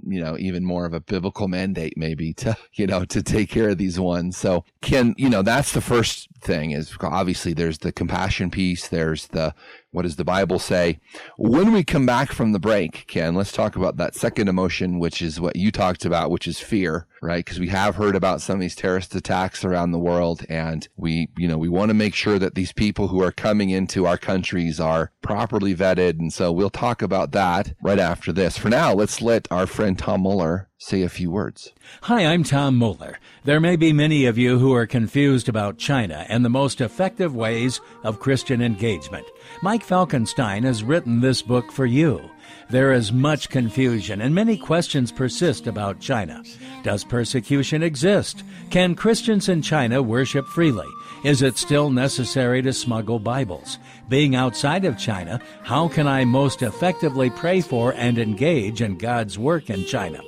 you 0.06 0.20
know, 0.20 0.36
even 0.38 0.64
more 0.64 0.84
of 0.84 0.94
a 0.94 1.00
biblical 1.00 1.48
mandate 1.48 1.94
maybe 1.96 2.32
to, 2.34 2.56
you 2.74 2.86
know, 2.86 3.04
to 3.06 3.22
take 3.22 3.50
care 3.50 3.70
of 3.70 3.78
these 3.78 3.98
ones. 3.98 4.36
So 4.36 4.64
Ken, 4.80 5.14
you 5.16 5.28
know, 5.28 5.42
that's 5.42 5.72
the 5.72 5.80
first 5.80 6.28
thing 6.40 6.72
is 6.72 6.96
obviously 7.00 7.52
there's 7.52 7.78
the 7.78 7.92
compassion 7.92 8.50
piece. 8.50 8.88
There's 8.88 9.28
the, 9.28 9.54
what 9.92 10.02
does 10.02 10.16
the 10.16 10.24
Bible 10.24 10.58
say? 10.58 10.98
When 11.36 11.72
we 11.72 11.84
come 11.84 12.06
back 12.06 12.32
from 12.32 12.52
the 12.52 12.58
break, 12.58 13.06
Ken, 13.06 13.34
let's 13.34 13.52
talk 13.52 13.76
about 13.76 13.98
that 13.98 14.14
second 14.14 14.48
emotion, 14.48 14.98
which 14.98 15.20
is 15.20 15.38
what 15.38 15.54
you 15.54 15.70
talked 15.70 16.04
about, 16.06 16.30
which 16.30 16.48
is 16.48 16.58
fear, 16.58 17.06
right? 17.20 17.44
Because 17.44 17.60
we 17.60 17.68
have 17.68 17.96
heard 17.96 18.16
about 18.16 18.40
some 18.40 18.54
of 18.54 18.60
these 18.60 18.74
terrorist 18.74 19.14
attacks 19.14 19.64
around 19.64 19.92
the 19.92 19.98
world. 19.98 20.44
And 20.48 20.88
we, 20.96 21.28
you 21.36 21.46
know, 21.46 21.58
we 21.58 21.68
want 21.68 21.90
to 21.90 21.94
make 21.94 22.14
sure 22.14 22.38
that 22.38 22.54
these 22.54 22.72
people 22.72 23.08
who 23.08 23.22
are 23.22 23.30
coming 23.30 23.68
into 23.68 24.06
our 24.06 24.18
countries 24.18 24.80
are 24.80 25.12
properly 25.20 25.74
vetted. 25.74 26.18
And 26.18 26.32
so 26.32 26.50
we'll 26.50 26.70
talk 26.70 27.02
about 27.02 27.32
that 27.32 27.74
right 27.82 27.98
after 27.98 28.32
this. 28.32 28.56
For 28.56 28.70
now, 28.70 28.94
let's 28.94 29.20
let 29.20 29.46
our 29.50 29.66
friend 29.66 29.98
Tom 29.98 30.22
Muller 30.22 30.70
say 30.82 31.02
a 31.02 31.08
few 31.08 31.30
words. 31.30 31.72
Hi, 32.02 32.26
I'm 32.26 32.42
Tom 32.42 32.76
Muller. 32.76 33.18
There 33.44 33.60
may 33.60 33.76
be 33.76 33.92
many 33.92 34.26
of 34.26 34.36
you 34.36 34.58
who 34.58 34.74
are 34.74 34.86
confused 34.86 35.48
about 35.48 35.78
China 35.78 36.26
and 36.28 36.44
the 36.44 36.50
most 36.50 36.80
effective 36.80 37.36
ways 37.36 37.80
of 38.02 38.18
Christian 38.18 38.60
engagement. 38.60 39.24
Mike 39.62 39.86
Falkenstine 39.86 40.64
has 40.64 40.82
written 40.82 41.20
this 41.20 41.40
book 41.40 41.70
for 41.70 41.86
you. 41.86 42.20
There 42.68 42.92
is 42.92 43.12
much 43.12 43.48
confusion 43.48 44.20
and 44.20 44.34
many 44.34 44.56
questions 44.56 45.12
persist 45.12 45.68
about 45.68 46.00
China. 46.00 46.42
Does 46.82 47.04
persecution 47.04 47.82
exist? 47.82 48.42
Can 48.70 48.96
Christians 48.96 49.48
in 49.48 49.62
China 49.62 50.02
worship 50.02 50.46
freely? 50.48 50.88
Is 51.22 51.42
it 51.42 51.58
still 51.58 51.90
necessary 51.90 52.60
to 52.62 52.72
smuggle 52.72 53.20
Bibles? 53.20 53.78
Being 54.08 54.34
outside 54.34 54.84
of 54.84 54.98
China, 54.98 55.40
how 55.62 55.86
can 55.86 56.08
I 56.08 56.24
most 56.24 56.62
effectively 56.62 57.30
pray 57.30 57.60
for 57.60 57.92
and 57.92 58.18
engage 58.18 58.82
in 58.82 58.98
God's 58.98 59.38
work 59.38 59.70
in 59.70 59.84
China? 59.84 60.20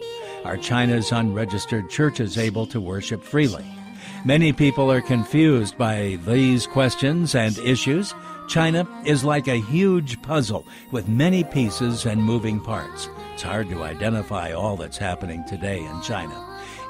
Are 0.45 0.59
China's 0.59 1.11
unregistered 1.11 1.89
churches 1.89 2.37
able 2.37 2.67
to 2.67 2.79
worship 2.79 3.23
freely? 3.23 3.65
Many 4.27 4.53
people 4.53 4.93
are 4.93 5.01
confused 5.01 5.79
by 5.79 6.19
these 6.27 6.67
questions 6.67 7.35
and 7.35 7.57
issues. 7.59 8.15
China 8.47 8.87
is 9.07 9.25
like 9.25 9.49
a 9.49 9.63
huge 9.63 10.21
puzzle 10.21 10.67
with 10.91 11.09
many 11.09 11.45
pieces 11.45 12.05
and 12.05 12.23
moving 12.23 12.61
parts. 12.61 13.09
It's 13.33 13.43
hard 13.43 13.71
to 13.71 13.85
identify 13.85 14.53
all 14.53 14.77
that's 14.77 14.99
happening 14.99 15.45
today 15.47 15.79
in 15.79 16.03
China. 16.03 16.35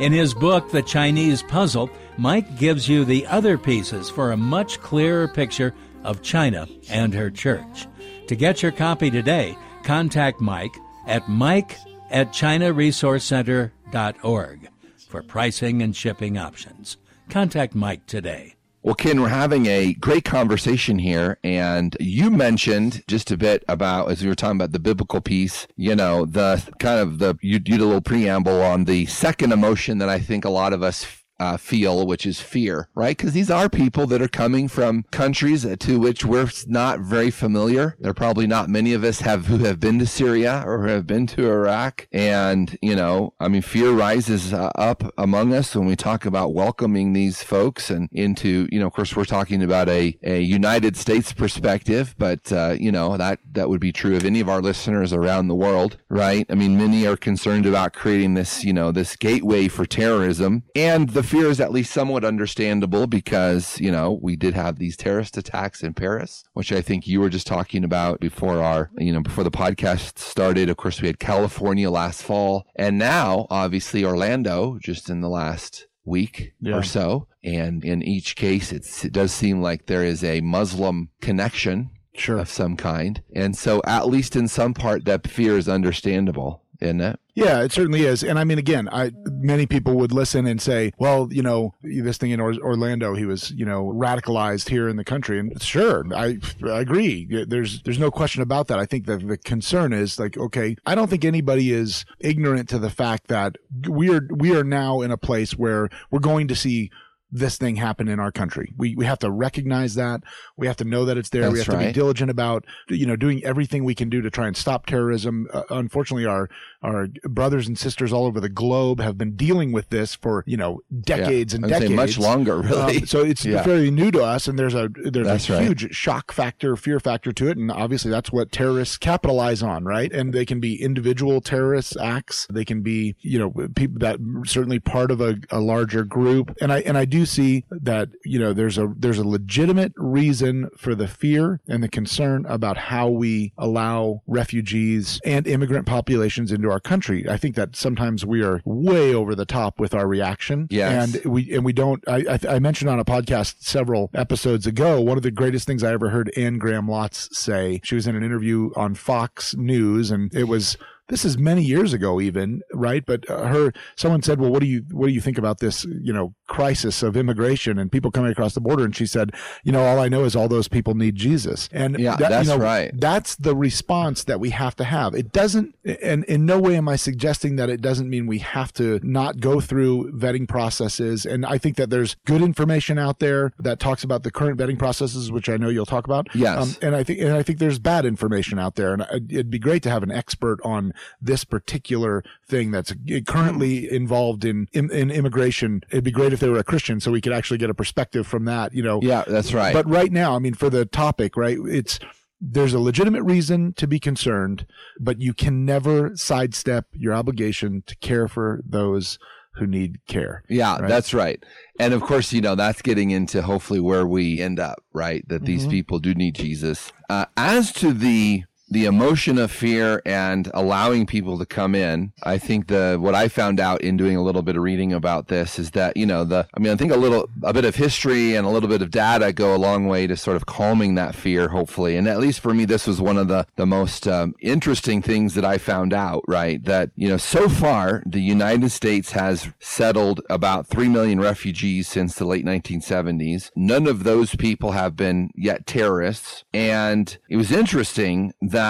In 0.01 0.13
his 0.13 0.35
book, 0.35 0.73
The 0.73 0.83
Chinese 0.83 1.45
Puzzle, 1.45 1.89
Mike 2.19 2.59
gives 2.59 2.89
you 2.89 3.05
the 3.05 3.25
other 3.29 3.57
pieces 3.57 4.11
for 4.11 4.33
a 4.33 4.37
much 4.37 4.81
clearer 4.81 5.29
picture 5.29 5.73
of 6.03 6.23
China 6.23 6.67
and 6.91 7.15
her 7.15 7.31
church. 7.31 7.87
To 8.27 8.35
get 8.35 8.65
your 8.65 8.73
copy 8.73 9.13
today, 9.13 9.57
contact 9.85 10.41
Mike 10.41 10.77
at 11.07 11.29
mike 11.29 11.79
at 12.11 12.33
chinaresourcecenter.org 12.33 14.69
for 15.09 15.23
pricing 15.23 15.83
and 15.83 15.95
shipping 15.95 16.39
options. 16.39 16.97
Contact 17.29 17.75
Mike 17.75 18.07
today. 18.07 18.55
Well, 18.85 18.95
Ken, 18.95 19.23
we're 19.23 19.29
having 19.29 19.65
a 19.65 19.95
great 19.95 20.27
conversation 20.27 20.99
here. 20.99 21.39
And 21.43 21.97
you 21.99 22.31
mentioned 22.31 23.03
just 23.09 23.31
a 23.31 23.39
bit 23.39 23.65
about, 23.67 24.11
as 24.11 24.23
we 24.23 24.29
were 24.29 24.35
talking 24.35 24.59
about 24.59 24.73
the 24.73 24.79
biblical 24.79 25.23
piece, 25.23 25.67
you 25.77 25.97
know, 25.97 26.27
the 26.27 26.63
kind 26.81 27.01
of 27.01 27.19
the, 27.19 27.35
you, 27.41 27.59
did 27.59 27.81
a 27.81 27.87
little 27.87 28.03
preamble 28.03 28.61
on 28.61 28.85
the 28.85 29.07
second 29.07 29.53
emotion 29.53 29.97
that 29.99 30.11
I 30.11 30.19
think 30.19 30.45
a 30.45 30.51
lot 30.51 30.75
of 30.75 30.83
us 30.83 31.24
uh, 31.41 31.57
feel, 31.57 32.07
which 32.07 32.27
is 32.27 32.41
fear, 32.41 32.89
right? 32.95 33.17
Because 33.17 33.33
these 33.33 33.51
are 33.51 33.69
people 33.69 34.07
that 34.07 34.23
are 34.23 34.29
coming 34.29 34.69
from 34.69 35.05
countries 35.11 35.67
to 35.81 35.99
which 35.99 36.25
we're 36.25 36.49
not 36.67 37.01
very 37.01 37.31
familiar. 37.31 37.97
There 37.99 38.11
are 38.11 38.15
probably 38.15 38.47
not 38.47 38.69
many 38.69 38.93
of 38.93 39.05
us 39.05 39.21
have 39.21 39.47
who 39.47 39.59
have 39.59 39.81
been 39.81 39.99
to 39.99 40.07
Syria 40.07 40.63
or 40.67 40.87
have 40.87 41.07
been 41.07 41.27
to 41.29 41.51
Iraq, 41.51 42.07
and 42.13 42.77
you 42.81 42.95
know, 42.95 43.35
I 43.41 43.49
mean, 43.49 43.63
fear 43.63 43.91
rises 43.91 44.53
uh, 44.53 44.71
up 44.77 45.03
among 45.19 45.53
us 45.53 45.75
when 45.75 45.87
we 45.87 45.97
talk 45.97 46.25
about 46.25 46.55
welcoming 46.55 47.13
these 47.13 47.43
folks 47.43 47.91
and 47.91 48.09
into, 48.13 48.69
you 48.71 48.79
know, 48.79 48.87
of 48.87 48.93
course, 48.93 49.17
we're 49.17 49.25
talking 49.25 49.63
about 49.63 49.89
a 49.89 50.17
a 50.23 50.41
United 50.41 50.97
States 50.97 51.33
perspective, 51.33 52.15
but 52.19 52.53
uh, 52.53 52.77
you 52.79 52.93
know 52.93 53.17
that 53.17 53.41
that 53.53 53.69
would 53.69 53.81
be 53.81 53.93
true 53.93 54.17
of 54.17 54.25
any 54.25 54.41
of 54.41 54.49
our 54.49 54.63
listeners 54.63 55.13
around 55.13 55.49
the 55.49 55.55
world, 55.55 55.99
right? 56.09 56.47
I 56.49 56.55
mean, 56.55 56.77
many 56.77 57.07
are 57.07 57.17
concerned 57.17 57.67
about 57.67 57.93
creating 57.93 58.35
this, 58.35 58.65
you 58.65 58.73
know, 58.73 58.93
this 58.93 59.17
gateway 59.17 59.69
for 59.69 59.85
terrorism, 59.87 60.63
and 60.77 61.11
the 61.11 61.24
fear 61.25 61.49
is 61.49 61.61
at 61.61 61.73
least 61.73 61.93
somewhat 61.93 62.25
understandable 62.25 63.07
because, 63.07 63.81
you 63.81 63.91
know, 63.91 64.19
we 64.23 64.37
did 64.37 64.55
have 64.55 64.79
these 64.79 64.97
terrorist 64.97 65.37
attacks 65.37 65.83
in 65.83 65.95
Paris, 65.95 66.45
which 66.53 66.73
I 66.73 66.81
think 66.81 67.07
you 67.07 67.21
were 67.21 67.29
just 67.29 67.47
talking 67.47 67.85
about 67.85 68.21
before 68.21 68.63
our, 68.63 68.91
you 68.99 69.13
know, 69.13 69.21
before 69.21 69.45
the 69.45 69.51
podcast 69.51 70.19
started. 70.19 70.69
Of 70.69 70.77
course, 70.77 71.01
we 71.01 71.09
had 71.09 71.19
California 71.19 71.91
last 71.91 72.23
fall 72.23 72.67
and 72.77 72.99
now 72.99 73.47
obviously 73.51 74.05
Orlando 74.05 74.79
just 74.81 75.11
in 75.11 75.21
the 75.21 75.29
last 75.29 75.87
week 76.05 76.53
yeah. 76.61 76.77
or 76.77 76.83
so. 76.83 77.27
And 77.43 77.85
in 77.85 78.03
each 78.03 78.37
case, 78.37 78.73
it 78.73 79.13
does 79.13 79.33
seem 79.33 79.61
like 79.61 79.87
there 79.87 80.05
is 80.05 80.23
a 80.23 80.41
Muslim 80.41 81.11
connection 81.21 81.91
sure. 82.15 82.39
of 82.39 82.49
some 82.49 82.77
kind. 82.77 83.23
And 83.35 83.57
so 83.57 83.83
at 83.87 84.09
least 84.09 84.37
in 84.37 84.49
some 84.49 84.75
part, 84.75 85.05
that 85.05 85.27
fear 85.27 85.57
is 85.59 85.69
understandable 85.69 86.64
isn't 86.85 87.01
it? 87.01 87.21
Yeah, 87.35 87.63
it 87.63 87.73
certainly 87.73 88.03
is. 88.03 88.23
And 88.23 88.39
I 88.39 88.45
mean, 88.45 88.59
again, 88.59 88.89
I 88.93 89.11
many 89.27 89.67
people 89.67 89.95
would 89.95 90.13
listen 90.13 90.47
and 90.47 90.63
say, 90.63 90.93
"Well, 90.99 91.29
you 91.33 91.43
know, 91.43 91.75
this 91.83 92.17
thing 92.17 92.31
in 92.31 92.41
Orlando, 92.41 93.15
he 93.15 93.27
was, 93.27 93.51
you 93.51 93.65
know, 93.65 93.93
radicalized 93.95 94.69
here 94.69 94.89
in 94.89 94.97
the 94.97 95.05
country." 95.05 95.41
And 95.41 95.61
sure, 95.61 96.05
I, 96.15 96.39
I 96.65 96.81
agree. 96.81 97.45
There's 97.47 97.83
there's 97.83 97.99
no 97.99 98.11
question 98.11 98.43
about 98.43 98.69
that. 98.69 98.79
I 98.79 98.87
think 98.87 99.07
that 99.07 99.27
the 99.27 99.37
concern 99.37 99.93
is 99.93 100.19
like, 100.19 100.39
okay, 100.39 100.77
I 100.87 100.95
don't 100.95 101.11
think 101.11 101.25
anybody 101.25 101.73
is 101.73 102.05
ignorant 102.21 102.69
to 102.69 102.79
the 102.79 102.91
fact 102.91 103.27
that 103.29 103.57
we 103.89 104.15
are 104.15 104.29
we 104.31 104.55
are 104.57 104.65
now 104.65 105.01
in 105.01 105.11
a 105.11 105.19
place 105.19 105.53
where 105.53 105.89
we're 106.11 106.21
going 106.21 106.47
to 106.49 106.55
see 106.55 106.91
this 107.35 107.59
thing 107.59 107.75
happen 107.75 108.09
in 108.09 108.21
our 108.21 108.31
country. 108.31 108.73
We 108.79 108.95
we 108.95 109.05
have 109.07 109.19
to 109.19 109.31
recognize 109.31 109.97
that. 109.97 110.23
We 110.57 110.69
have 110.69 110.77
to 110.77 110.85
know 110.85 111.05
that 111.05 111.19
it's 111.19 111.31
there. 111.31 111.43
That's 111.43 111.53
we 111.53 111.59
have 111.59 111.69
right. 111.69 111.81
to 111.81 111.87
be 111.89 111.93
diligent 111.93 112.31
about 112.31 112.65
you 112.89 113.07
know 113.07 113.17
doing 113.17 113.45
everything 113.45 113.85
we 113.85 113.97
can 113.97 114.09
do 114.09 114.23
to 114.23 114.31
try 114.31 114.47
and 114.47 114.57
stop 114.57 114.87
terrorism. 114.87 115.49
Uh, 115.53 115.65
unfortunately, 115.71 116.27
our 116.27 116.49
our 116.85 117.09
brothers 117.25 117.67
and 117.67 117.79
sisters 117.79 118.13
all 118.13 118.27
over 118.27 118.41
the 118.41 118.49
globe 118.49 119.01
have 119.01 119.17
been 119.17 119.35
dealing 119.37 119.73
with 119.73 119.89
this 119.89 120.15
for 120.15 120.45
you 120.47 120.57
know 120.57 120.81
decades 121.01 121.53
yeah. 121.53 121.57
and 121.57 121.69
decades, 121.69 121.95
much 121.95 122.19
longer, 122.19 122.61
really. 122.61 122.99
Um, 122.99 123.07
so 123.07 123.25
it's 123.25 123.45
yeah. 123.45 123.63
fairly 123.63 123.91
new 123.91 124.11
to 124.11 124.23
us, 124.23 124.47
and 124.47 124.59
there's 124.59 124.75
a 124.75 124.91
there's 124.95 125.27
that's 125.27 125.49
a 125.49 125.55
right. 125.55 125.63
huge 125.63 125.95
shock 125.95 126.33
factor, 126.33 126.77
fear 126.77 127.01
factor 127.01 127.33
to 127.33 127.49
it, 127.49 127.57
and 127.57 127.71
obviously 127.71 128.11
that's 128.11 128.31
what 128.31 128.53
terrorists 128.53 128.99
capitalize 128.99 129.63
on, 129.63 129.85
right? 129.85 130.13
And 130.13 130.33
they 130.33 130.45
can 130.45 130.61
be 130.61 130.81
individual 130.81 131.41
terrorist 131.41 131.97
acts, 131.97 132.47
they 132.51 132.65
can 132.65 132.83
be 132.83 133.17
you 133.21 133.39
know 133.39 133.51
people 133.75 133.99
that 134.01 134.19
certainly 134.47 134.79
part 134.79 135.11
of 135.11 135.21
a, 135.21 135.37
a 135.51 135.61
larger 135.61 136.05
group, 136.05 136.55
and 136.61 136.73
I 136.73 136.81
and 136.81 136.99
I 136.99 137.07
do 137.07 137.25
see 137.25 137.65
that 137.71 138.11
you 138.25 138.39
know 138.39 138.53
there's 138.53 138.77
a 138.77 138.93
there's 138.97 139.19
a 139.19 139.27
legitimate 139.27 139.93
reason 139.97 140.69
for 140.77 140.95
the 140.95 141.09
fear 141.09 141.61
and 141.67 141.83
the 141.83 141.89
concern 141.89 142.45
about 142.47 142.77
how 142.77 143.09
we 143.09 143.53
allow 143.57 144.23
refugees 144.27 145.21
and 145.25 145.47
immigrant 145.47 145.87
populations 145.87 146.53
into 146.53 146.71
our 146.71 146.74
country. 146.81 147.29
I 147.29 147.37
think 147.37 147.55
that 147.57 147.77
sometimes 147.77 148.25
we 148.25 148.43
are 148.43 148.61
way 148.65 149.15
over 149.15 149.35
the 149.35 149.45
top 149.45 149.79
with 149.79 149.95
our 149.95 150.07
reaction. 150.07 150.67
Yes. 150.71 151.15
And 151.15 151.25
we 151.33 151.53
and 151.53 151.65
we 151.65 151.73
don't 151.73 152.07
I, 152.09 152.25
I, 152.31 152.57
I 152.57 152.59
mentioned 152.59 152.91
on 152.91 152.99
a 152.99 153.05
podcast 153.05 153.57
several 153.61 154.11
episodes 154.15 154.67
ago, 154.67 155.01
one 155.01 155.17
of 155.17 155.23
the 155.23 155.31
greatest 155.31 155.67
things 155.67 155.83
I 155.83 155.93
ever 155.93 156.11
heard 156.11 156.31
Anne 156.37 156.59
Graham 156.59 156.87
Lotz 156.87 157.29
say. 157.33 157.81
She 157.85 157.95
was 157.95 158.07
in 158.07 158.17
an 158.17 158.23
interview 158.23 158.71
on 158.77 158.95
Fox 158.95 159.55
News 159.55 160.11
and 160.11 160.35
it 160.35 160.45
was 160.45 160.77
this 161.09 161.25
is 161.25 161.37
many 161.37 161.63
years 161.63 161.93
ago 161.93 162.21
even 162.21 162.63
right 162.73 163.05
but 163.07 163.29
uh, 163.29 163.47
her 163.47 163.73
someone 163.97 164.23
said 164.23 164.41
well 164.41 164.51
what 164.51 164.61
do 164.61 164.67
you 164.67 164.85
what 164.91 165.07
do 165.07 165.13
you 165.13 165.21
think 165.21 165.39
about 165.39 165.59
this 165.59 165.85
you 165.85 166.13
know 166.13 166.35
crisis 166.47 167.03
of 167.03 167.17
immigration 167.17 167.79
and 167.79 167.91
people 167.91 168.11
coming 168.11 168.31
across 168.31 168.55
the 168.55 168.61
border. 168.61 168.85
And 168.85 168.95
she 168.95 169.07
said 169.07 169.33
you 169.63 169.73
know 169.73 169.85
all 169.85 169.99
i 169.99 170.09
know 170.09 170.25
is 170.25 170.37
all 170.37 170.49
those 170.49 170.69
people 170.69 170.95
need 170.95 171.17
jesus. 171.17 171.69
And 171.73 171.99
yeah 171.99 172.17
that, 172.17 172.31
that's 172.31 172.49
you 172.49 172.57
know, 172.57 172.63
right. 172.63 172.91
that's 172.95 173.37
the 173.37 173.57
response 173.57 174.25
that 174.25 174.41
we 174.41 174.51
have 174.51 174.77
to 174.77 174.85
have. 174.85 175.15
It 175.15 175.33
doesn't 175.33 175.75
and 176.03 176.25
in 176.25 176.47
no 176.47 176.59
way 176.59 176.77
am 176.77 176.89
i 176.89 176.97
suggesting 176.97 177.57
that 177.57 177.71
it 177.71 177.81
doesn't 177.81 178.09
mean 178.09 178.27
we 178.27 178.39
have 178.39 178.73
to 178.75 179.01
not 179.03 179.41
go 179.41 179.61
through 179.61 180.13
vetting 180.13 180.49
processes. 180.49 181.25
And 181.27 181.47
i 181.47 181.59
think 181.59 181.77
that 181.77 181.91
there's 181.91 182.17
good 182.27 182.43
information 182.43 182.99
out 182.99 183.19
there 183.19 183.53
that 183.59 183.81
talks 183.81 184.05
about 184.05 184.23
the 184.23 184.31
current 184.31 184.59
vetting 184.59 184.79
processes 184.79 185.33
which 185.33 185.49
i 185.49 185.57
know 185.57 185.69
you'll 185.69 185.87
talk 185.87 186.05
about. 186.05 186.29
Yes. 186.35 186.59
Um, 186.59 186.77
and 186.83 186.97
i 186.97 187.03
think 187.03 187.21
and 187.21 187.33
i 187.33 187.43
think 187.43 187.59
there's 187.59 187.79
bad 187.79 188.05
information 188.05 188.59
out 188.59 188.75
there. 188.75 188.93
And 188.93 189.07
it'd 189.31 189.51
be 189.51 189.59
great 189.59 189.83
to 189.85 189.91
have 189.91 190.03
an 190.03 190.11
expert 190.11 190.61
on 190.65 190.93
this 191.21 191.45
particular 191.45 192.23
thing 192.47 192.71
that's 192.71 192.95
currently 193.27 193.91
involved 193.91 194.45
in, 194.45 194.69
in, 194.73 194.91
in 194.91 195.11
immigration. 195.11 195.83
It'd 195.91 196.05
be 196.05 196.11
great 196.11 196.33
if 196.35 196.41
they 196.41 196.49
were 196.49 196.59
a 196.59 196.65
Christian 196.65 197.01
so 197.01 197.11
we 197.11 197.21
could 197.21 197.33
actually 197.33 197.59
get 197.59 197.71
a 197.71 197.75
perspective 197.75 198.27
from 198.27 198.45
that, 198.45 198.75
you 198.75 198.83
know. 198.83 199.01
Yeah, 199.03 199.25
that's 199.27 199.55
right. 199.55 199.73
But 199.73 199.89
right 199.89 200.13
now, 200.13 200.37
I 200.37 200.39
mean, 200.39 200.55
for 200.55 200.69
the 200.69 200.85
topic, 200.85 201.37
right, 201.37 201.59
it's, 201.65 201.99
there's 202.41 202.75
a 202.75 202.79
legitimate 202.79 203.23
reason 203.23 203.73
to 203.75 203.87
be 203.87 203.99
concerned, 203.99 204.67
but 205.01 205.21
you 205.21 205.33
can 205.33 205.65
never 205.65 206.15
sidestep 206.17 206.87
your 206.93 207.15
obligation 207.15 207.83
to 207.87 207.97
care 207.97 208.29
for 208.29 208.61
those 208.67 209.19
who 209.55 209.67
need 209.67 210.05
care. 210.07 210.43
Yeah, 210.49 210.79
right? 210.79 210.89
that's 210.89 211.15
right. 211.15 211.43
And 211.79 211.95
of 211.95 212.03
course, 212.03 212.33
you 212.33 212.41
know, 212.41 212.55
that's 212.55 212.83
getting 212.83 213.11
into 213.11 213.43
hopefully 213.43 213.81
where 213.81 214.07
we 214.07 214.41
end 214.41 214.59
up, 214.59 214.83
right? 214.93 215.27
That 215.29 215.45
these 215.45 215.63
mm-hmm. 215.63 215.71
people 215.71 215.99
do 216.01 216.15
need 216.15 216.35
Jesus. 216.35 216.93
Uh, 217.09 217.27
as 217.37 217.73
to 217.75 217.93
the 217.93 218.45
the 218.75 218.87
emotion 218.87 219.39
of 219.39 219.53
fear 219.53 220.03
and 220.05 220.51
allowing 220.53 221.07
people 221.07 221.39
to 221.39 221.47
come 221.47 221.77
in. 221.77 222.13
I 222.25 222.39
think 222.39 222.67
the 222.67 222.99
what 223.01 223.15
I 223.15 223.29
found 223.29 223.61
out 223.61 223.81
in 223.83 223.97
doing 223.97 224.17
a 224.17 224.23
little 224.23 224.43
bit 224.43 224.57
of 224.57 224.65
reading 224.65 224.93
about 224.93 225.29
this 225.29 225.61
is 225.61 225.71
that 225.71 225.97
you 225.97 226.05
know 226.05 226.25
the 226.25 226.49
I 226.55 226.59
mean 226.59 226.73
I 226.73 226.77
think 226.77 226.91
a 226.91 226.97
little 226.97 227.31
a 227.45 227.53
bit 227.53 227.65
of 227.65 227.77
history 227.77 228.35
and 228.35 228.45
a 228.45 228.51
little 228.51 228.69
bit 228.69 228.83
of 228.83 228.91
data 228.91 229.33
go 229.33 229.55
a 229.55 229.57
long 229.57 229.87
way 229.87 230.09
to 230.09 230.17
sort 230.17 230.37
of 230.37 230.47
calming 230.47 230.97
that 230.97 231.15
fear, 231.15 231.51
hopefully. 231.51 231.97
And 231.97 232.09
at 232.09 232.19
least 232.19 232.41
for 232.41 232.53
me, 232.53 232.65
this 232.65 232.89
was 232.89 233.01
one 233.01 233.17
of 233.17 233.29
the 233.29 233.47
the 233.55 233.65
most 233.65 234.09
um, 234.09 234.35
interesting 234.41 235.01
things 235.01 235.35
that 235.35 235.45
I 235.45 235.57
found 235.57 235.95
out. 235.95 236.25
Right, 236.27 236.63
that 236.65 236.91
you 236.97 237.09
know 237.09 237.17
so 237.17 237.49
far 237.49 238.03
the 238.05 238.21
United 238.21 238.71
States 238.71 239.13
has 239.13 239.51
settled 239.61 240.21
about 240.29 240.67
three 240.67 240.89
million 240.89 241.21
refugees 241.21 241.87
since 241.87 242.17
the 242.17 242.25
late 242.25 242.45
1970s. 242.45 243.53
None 243.55 243.87
of 243.87 244.03
those 244.03 244.35
people 244.35 244.73
have 244.73 244.97
been 244.97 245.31
yet 245.37 245.65
terrorists, 245.65 246.43
and 246.53 247.17
it 247.29 247.37
was 247.37 247.53
interesting 247.53 248.35
that 248.43 248.64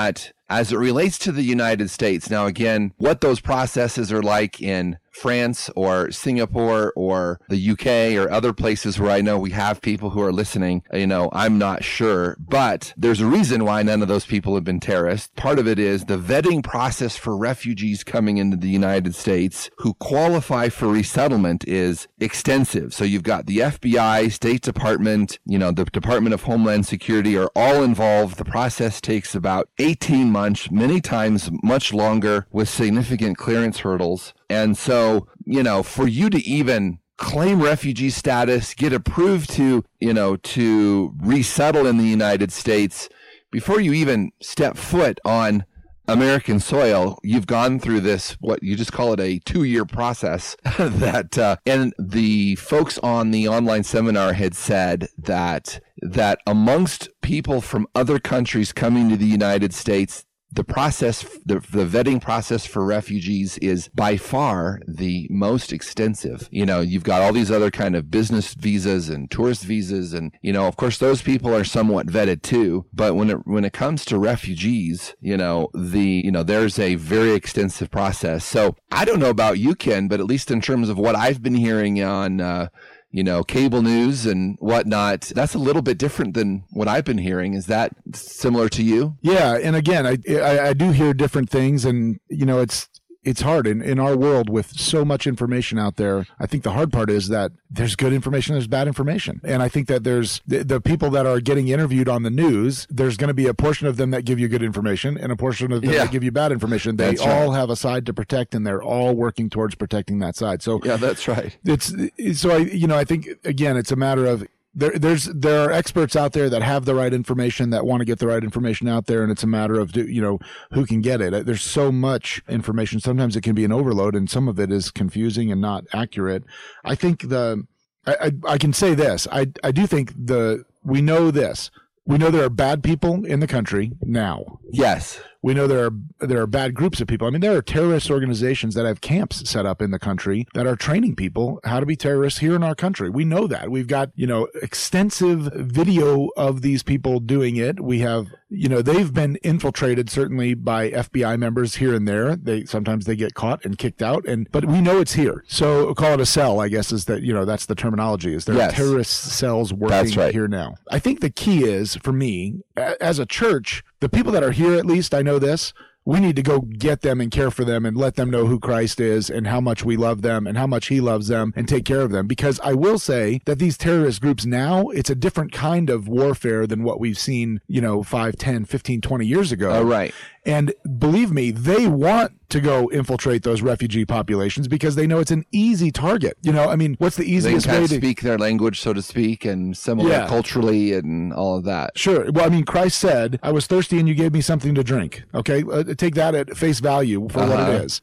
as 0.48 0.72
it 0.72 0.76
relates 0.76 1.18
to 1.18 1.32
the 1.32 1.42
United 1.42 1.90
States. 1.90 2.28
Now, 2.28 2.46
again, 2.46 2.92
what 2.96 3.20
those 3.20 3.40
processes 3.40 4.12
are 4.12 4.22
like 4.22 4.60
in 4.60 4.98
France 5.14 5.70
or 5.76 6.10
Singapore 6.10 6.92
or 6.96 7.40
the 7.48 7.70
UK 7.70 8.16
or 8.16 8.30
other 8.30 8.52
places 8.52 8.98
where 8.98 9.10
I 9.10 9.20
know 9.20 9.38
we 9.38 9.50
have 9.50 9.80
people 9.80 10.10
who 10.10 10.22
are 10.22 10.32
listening, 10.32 10.82
you 10.92 11.06
know, 11.06 11.30
I'm 11.32 11.58
not 11.58 11.84
sure. 11.84 12.36
But 12.38 12.92
there's 12.96 13.20
a 13.20 13.26
reason 13.26 13.64
why 13.64 13.82
none 13.82 14.02
of 14.02 14.08
those 14.08 14.26
people 14.26 14.54
have 14.54 14.64
been 14.64 14.80
terrorists. 14.80 15.30
Part 15.36 15.58
of 15.58 15.68
it 15.68 15.78
is 15.78 16.04
the 16.04 16.18
vetting 16.18 16.62
process 16.62 17.16
for 17.16 17.36
refugees 17.36 18.04
coming 18.04 18.38
into 18.38 18.56
the 18.56 18.68
United 18.68 19.14
States 19.14 19.70
who 19.78 19.94
qualify 19.94 20.68
for 20.68 20.88
resettlement 20.88 21.66
is 21.66 22.08
extensive. 22.20 22.92
So 22.92 23.04
you've 23.04 23.22
got 23.22 23.46
the 23.46 23.58
FBI, 23.58 24.32
State 24.32 24.62
Department, 24.62 25.38
you 25.46 25.58
know, 25.58 25.70
the 25.70 25.84
Department 25.84 26.34
of 26.34 26.42
Homeland 26.42 26.86
Security 26.86 27.36
are 27.36 27.50
all 27.54 27.82
involved. 27.82 28.36
The 28.36 28.44
process 28.44 29.00
takes 29.00 29.34
about 29.34 29.68
18 29.78 30.30
months, 30.30 30.70
many 30.70 31.00
times 31.00 31.50
much 31.62 31.92
longer 31.92 32.46
with 32.50 32.68
significant 32.68 33.36
clearance 33.36 33.80
hurdles. 33.80 34.34
And 34.48 34.76
so, 34.76 35.28
you 35.44 35.62
know, 35.62 35.82
for 35.82 36.06
you 36.06 36.30
to 36.30 36.38
even 36.46 36.98
claim 37.16 37.62
refugee 37.62 38.10
status, 38.10 38.74
get 38.74 38.92
approved 38.92 39.50
to, 39.50 39.84
you 40.00 40.12
know, 40.12 40.36
to 40.36 41.14
resettle 41.22 41.86
in 41.86 41.98
the 41.98 42.04
United 42.04 42.52
States, 42.52 43.08
before 43.50 43.80
you 43.80 43.92
even 43.92 44.32
step 44.40 44.76
foot 44.76 45.20
on 45.24 45.64
American 46.06 46.60
soil, 46.60 47.18
you've 47.22 47.46
gone 47.46 47.78
through 47.78 48.00
this, 48.00 48.32
what 48.40 48.62
you 48.62 48.76
just 48.76 48.92
call 48.92 49.14
it 49.14 49.20
a 49.20 49.38
two 49.40 49.64
year 49.64 49.86
process 49.86 50.56
that, 50.78 51.38
uh, 51.38 51.56
and 51.64 51.94
the 51.98 52.56
folks 52.56 52.98
on 52.98 53.30
the 53.30 53.48
online 53.48 53.84
seminar 53.84 54.34
had 54.34 54.54
said 54.54 55.08
that, 55.16 55.80
that 56.02 56.40
amongst 56.46 57.08
people 57.22 57.60
from 57.60 57.86
other 57.94 58.18
countries 58.18 58.72
coming 58.72 59.08
to 59.08 59.16
the 59.16 59.24
United 59.24 59.72
States, 59.72 60.26
the 60.54 60.64
process, 60.64 61.22
the, 61.44 61.54
the 61.70 61.84
vetting 61.84 62.20
process 62.20 62.64
for 62.64 62.84
refugees 62.84 63.58
is 63.58 63.88
by 63.88 64.16
far 64.16 64.80
the 64.86 65.26
most 65.30 65.72
extensive. 65.72 66.48
You 66.50 66.64
know, 66.64 66.80
you've 66.80 67.02
got 67.02 67.22
all 67.22 67.32
these 67.32 67.50
other 67.50 67.70
kind 67.70 67.96
of 67.96 68.10
business 68.10 68.54
visas 68.54 69.08
and 69.08 69.30
tourist 69.30 69.64
visas. 69.64 70.14
And, 70.14 70.32
you 70.42 70.52
know, 70.52 70.66
of 70.66 70.76
course, 70.76 70.98
those 70.98 71.22
people 71.22 71.54
are 71.54 71.64
somewhat 71.64 72.06
vetted 72.06 72.42
too. 72.42 72.86
But 72.92 73.14
when 73.14 73.30
it, 73.30 73.46
when 73.46 73.64
it 73.64 73.72
comes 73.72 74.04
to 74.06 74.18
refugees, 74.18 75.14
you 75.20 75.36
know, 75.36 75.68
the, 75.74 76.22
you 76.24 76.30
know, 76.30 76.42
there's 76.42 76.78
a 76.78 76.94
very 76.94 77.32
extensive 77.32 77.90
process. 77.90 78.44
So 78.44 78.76
I 78.92 79.04
don't 79.04 79.20
know 79.20 79.30
about 79.30 79.58
you, 79.58 79.74
Ken, 79.74 80.08
but 80.08 80.20
at 80.20 80.26
least 80.26 80.50
in 80.50 80.60
terms 80.60 80.88
of 80.88 80.98
what 80.98 81.16
I've 81.16 81.42
been 81.42 81.54
hearing 81.54 82.02
on, 82.02 82.40
uh, 82.40 82.68
you 83.14 83.22
know, 83.22 83.44
cable 83.44 83.80
news 83.80 84.26
and 84.26 84.56
whatnot. 84.58 85.20
That's 85.36 85.54
a 85.54 85.58
little 85.58 85.82
bit 85.82 85.98
different 85.98 86.34
than 86.34 86.64
what 86.70 86.88
I've 86.88 87.04
been 87.04 87.18
hearing. 87.18 87.54
Is 87.54 87.66
that 87.66 87.94
similar 88.12 88.68
to 88.70 88.82
you? 88.82 89.16
Yeah, 89.22 89.56
and 89.56 89.76
again, 89.76 90.04
I 90.04 90.18
I, 90.28 90.68
I 90.70 90.72
do 90.72 90.90
hear 90.90 91.14
different 91.14 91.48
things, 91.48 91.84
and 91.84 92.18
you 92.28 92.44
know, 92.44 92.58
it's 92.58 92.88
it's 93.24 93.40
hard 93.40 93.66
in, 93.66 93.82
in 93.82 93.98
our 93.98 94.16
world 94.16 94.48
with 94.48 94.78
so 94.78 95.04
much 95.04 95.26
information 95.26 95.78
out 95.78 95.96
there. 95.96 96.26
I 96.38 96.46
think 96.46 96.62
the 96.62 96.72
hard 96.72 96.92
part 96.92 97.10
is 97.10 97.28
that 97.28 97.52
there's 97.70 97.96
good 97.96 98.12
information, 98.12 98.54
there's 98.54 98.66
bad 98.66 98.86
information. 98.86 99.40
And 99.44 99.62
I 99.62 99.68
think 99.68 99.88
that 99.88 100.04
there's 100.04 100.40
the, 100.46 100.62
the 100.62 100.80
people 100.80 101.10
that 101.10 101.26
are 101.26 101.40
getting 101.40 101.68
interviewed 101.68 102.08
on 102.08 102.22
the 102.22 102.30
news, 102.30 102.86
there's 102.90 103.16
going 103.16 103.28
to 103.28 103.34
be 103.34 103.46
a 103.46 103.54
portion 103.54 103.86
of 103.86 103.96
them 103.96 104.10
that 104.10 104.24
give 104.24 104.38
you 104.38 104.48
good 104.48 104.62
information 104.62 105.16
and 105.18 105.32
a 105.32 105.36
portion 105.36 105.72
of 105.72 105.82
them 105.82 105.90
yeah. 105.90 106.04
that 106.04 106.12
give 106.12 106.22
you 106.22 106.30
bad 106.30 106.52
information. 106.52 106.96
They 106.96 107.10
that's 107.10 107.22
all 107.22 107.50
right. 107.50 107.58
have 107.58 107.70
a 107.70 107.76
side 107.76 108.06
to 108.06 108.14
protect 108.14 108.54
and 108.54 108.66
they're 108.66 108.82
all 108.82 109.14
working 109.14 109.50
towards 109.50 109.74
protecting 109.74 110.18
that 110.20 110.36
side. 110.36 110.62
So 110.62 110.80
yeah, 110.84 110.96
that's 110.96 111.26
right. 111.26 111.56
It's 111.64 111.92
so 112.38 112.50
I, 112.50 112.58
you 112.58 112.86
know, 112.86 112.96
I 112.96 113.04
think 113.04 113.28
again, 113.44 113.76
it's 113.76 113.90
a 113.90 113.96
matter 113.96 114.26
of 114.26 114.46
there, 114.74 114.92
there's 114.98 115.24
there 115.26 115.64
are 115.64 115.72
experts 115.72 116.16
out 116.16 116.32
there 116.32 116.50
that 116.50 116.62
have 116.62 116.84
the 116.84 116.94
right 116.94 117.12
information 117.12 117.70
that 117.70 117.86
want 117.86 118.00
to 118.00 118.04
get 118.04 118.18
the 118.18 118.26
right 118.26 118.42
information 118.42 118.88
out 118.88 119.06
there, 119.06 119.22
and 119.22 119.30
it's 119.30 119.42
a 119.42 119.46
matter 119.46 119.78
of 119.78 119.92
do, 119.92 120.06
you 120.06 120.20
know 120.20 120.38
who 120.72 120.84
can 120.84 121.00
get 121.00 121.20
it. 121.20 121.46
There's 121.46 121.62
so 121.62 121.92
much 121.92 122.42
information. 122.48 123.00
Sometimes 123.00 123.36
it 123.36 123.42
can 123.42 123.54
be 123.54 123.64
an 123.64 123.72
overload, 123.72 124.14
and 124.14 124.28
some 124.28 124.48
of 124.48 124.58
it 124.58 124.72
is 124.72 124.90
confusing 124.90 125.52
and 125.52 125.60
not 125.60 125.84
accurate. 125.92 126.44
I 126.84 126.94
think 126.94 127.28
the 127.28 127.66
I, 128.06 128.16
I, 128.20 128.32
I 128.48 128.58
can 128.58 128.72
say 128.72 128.94
this. 128.94 129.28
I 129.30 129.46
I 129.62 129.70
do 129.70 129.86
think 129.86 130.12
the 130.16 130.64
we 130.82 131.00
know 131.00 131.30
this. 131.30 131.70
We 132.06 132.18
know 132.18 132.30
there 132.30 132.44
are 132.44 132.50
bad 132.50 132.82
people 132.82 133.24
in 133.24 133.40
the 133.40 133.46
country 133.46 133.92
now. 134.02 134.60
Yes. 134.70 135.20
We 135.44 135.52
know 135.52 135.66
there 135.66 135.84
are 135.84 135.90
there 136.26 136.40
are 136.40 136.46
bad 136.46 136.72
groups 136.72 137.02
of 137.02 137.06
people. 137.06 137.26
I 137.26 137.30
mean, 137.30 137.42
there 137.42 137.54
are 137.54 137.60
terrorist 137.60 138.10
organizations 138.10 138.74
that 138.76 138.86
have 138.86 139.02
camps 139.02 139.46
set 139.46 139.66
up 139.66 139.82
in 139.82 139.90
the 139.90 139.98
country 139.98 140.46
that 140.54 140.66
are 140.66 140.74
training 140.74 141.16
people 141.16 141.60
how 141.64 141.80
to 141.80 141.84
be 141.84 141.96
terrorists 141.96 142.40
here 142.40 142.56
in 142.56 142.62
our 142.62 142.74
country. 142.74 143.10
We 143.10 143.26
know 143.26 143.46
that. 143.48 143.70
We've 143.70 143.86
got, 143.86 144.08
you 144.14 144.26
know, 144.26 144.48
extensive 144.62 145.52
video 145.54 146.30
of 146.38 146.62
these 146.62 146.82
people 146.82 147.20
doing 147.20 147.56
it. 147.56 147.78
We 147.78 147.98
have, 147.98 148.28
you 148.48 148.70
know, 148.70 148.80
they've 148.80 149.12
been 149.12 149.36
infiltrated 149.42 150.08
certainly 150.08 150.54
by 150.54 150.90
FBI 150.92 151.38
members 151.38 151.74
here 151.74 151.94
and 151.94 152.08
there. 152.08 152.36
They 152.36 152.64
sometimes 152.64 153.04
they 153.04 153.14
get 153.14 153.34
caught 153.34 153.66
and 153.66 153.76
kicked 153.76 154.00
out 154.00 154.26
and 154.26 154.50
but 154.50 154.64
we 154.64 154.80
know 154.80 154.98
it's 154.98 155.12
here. 155.12 155.44
So 155.46 155.92
call 155.92 156.14
it 156.14 156.20
a 156.20 156.26
cell, 156.26 156.58
I 156.58 156.68
guess 156.68 156.90
is 156.90 157.04
that, 157.04 157.20
you 157.20 157.34
know, 157.34 157.44
that's 157.44 157.66
the 157.66 157.74
terminology. 157.74 158.34
Is 158.34 158.46
there 158.46 158.56
yes. 158.56 158.72
terrorist 158.72 159.12
cells 159.12 159.74
working 159.74 160.18
right. 160.18 160.32
here 160.32 160.48
now? 160.48 160.76
I 160.90 160.98
think 161.00 161.20
the 161.20 161.28
key 161.28 161.64
is 161.64 161.96
for 161.96 162.12
me 162.12 162.62
as 162.78 163.18
a 163.18 163.26
church 163.26 163.84
the 164.04 164.10
people 164.10 164.32
that 164.32 164.42
are 164.42 164.50
here, 164.50 164.74
at 164.74 164.84
least, 164.84 165.14
I 165.14 165.22
know 165.22 165.38
this. 165.38 165.72
We 166.04 166.20
need 166.20 166.36
to 166.36 166.42
go 166.42 166.60
get 166.60 167.00
them 167.00 167.22
and 167.22 167.30
care 167.30 167.50
for 167.50 167.64
them 167.64 167.86
and 167.86 167.96
let 167.96 168.16
them 168.16 168.28
know 168.28 168.44
who 168.44 168.60
Christ 168.60 169.00
is 169.00 169.30
and 169.30 169.46
how 169.46 169.62
much 169.62 169.82
we 169.82 169.96
love 169.96 170.20
them 170.20 170.46
and 170.46 170.58
how 170.58 170.66
much 170.66 170.88
he 170.88 171.00
loves 171.00 171.28
them 171.28 171.54
and 171.56 171.66
take 171.66 171.86
care 171.86 172.02
of 172.02 172.10
them. 172.10 172.26
Because 172.26 172.60
I 172.60 172.74
will 172.74 172.98
say 172.98 173.40
that 173.46 173.58
these 173.58 173.78
terrorist 173.78 174.20
groups 174.20 174.44
now, 174.44 174.88
it's 174.90 175.08
a 175.08 175.14
different 175.14 175.52
kind 175.52 175.88
of 175.88 176.06
warfare 176.06 176.66
than 176.66 176.82
what 176.82 177.00
we've 177.00 177.18
seen, 177.18 177.62
you 177.66 177.80
know, 177.80 178.02
5, 178.02 178.36
10, 178.36 178.66
15, 178.66 179.00
20 179.00 179.24
years 179.24 179.50
ago. 179.50 179.70
Oh, 179.70 179.82
right. 179.82 180.12
And 180.46 180.74
believe 180.98 181.32
me, 181.32 181.50
they 181.50 181.86
want 181.86 182.32
to 182.50 182.60
go 182.60 182.90
infiltrate 182.90 183.42
those 183.42 183.62
refugee 183.62 184.04
populations 184.04 184.68
because 184.68 184.94
they 184.94 185.06
know 185.06 185.18
it's 185.18 185.30
an 185.30 185.44
easy 185.50 185.90
target. 185.90 186.36
You 186.42 186.52
know, 186.52 186.68
I 186.68 186.76
mean, 186.76 186.96
what's 186.98 187.16
the 187.16 187.24
easiest 187.24 187.66
way 187.66 187.86
to 187.86 187.96
speak 187.96 188.20
their 188.20 188.38
language, 188.38 188.80
so 188.80 188.92
to 188.92 189.02
speak, 189.02 189.44
and 189.44 189.76
similar 189.76 190.10
yeah. 190.10 190.28
culturally 190.28 190.92
and 190.92 191.32
all 191.32 191.56
of 191.56 191.64
that? 191.64 191.98
Sure. 191.98 192.30
Well, 192.30 192.44
I 192.44 192.48
mean, 192.50 192.64
Christ 192.64 192.98
said, 192.98 193.38
"I 193.42 193.52
was 193.52 193.66
thirsty, 193.66 193.98
and 193.98 194.08
you 194.08 194.14
gave 194.14 194.32
me 194.32 194.40
something 194.40 194.74
to 194.74 194.84
drink." 194.84 195.24
Okay, 195.34 195.64
uh, 195.64 195.82
take 195.94 196.14
that 196.14 196.34
at 196.34 196.56
face 196.56 196.80
value 196.80 197.28
for 197.28 197.40
uh-huh. 197.40 197.50
what 197.50 197.60
it 197.60 197.74
uh-huh. 197.74 197.84
is 197.84 198.02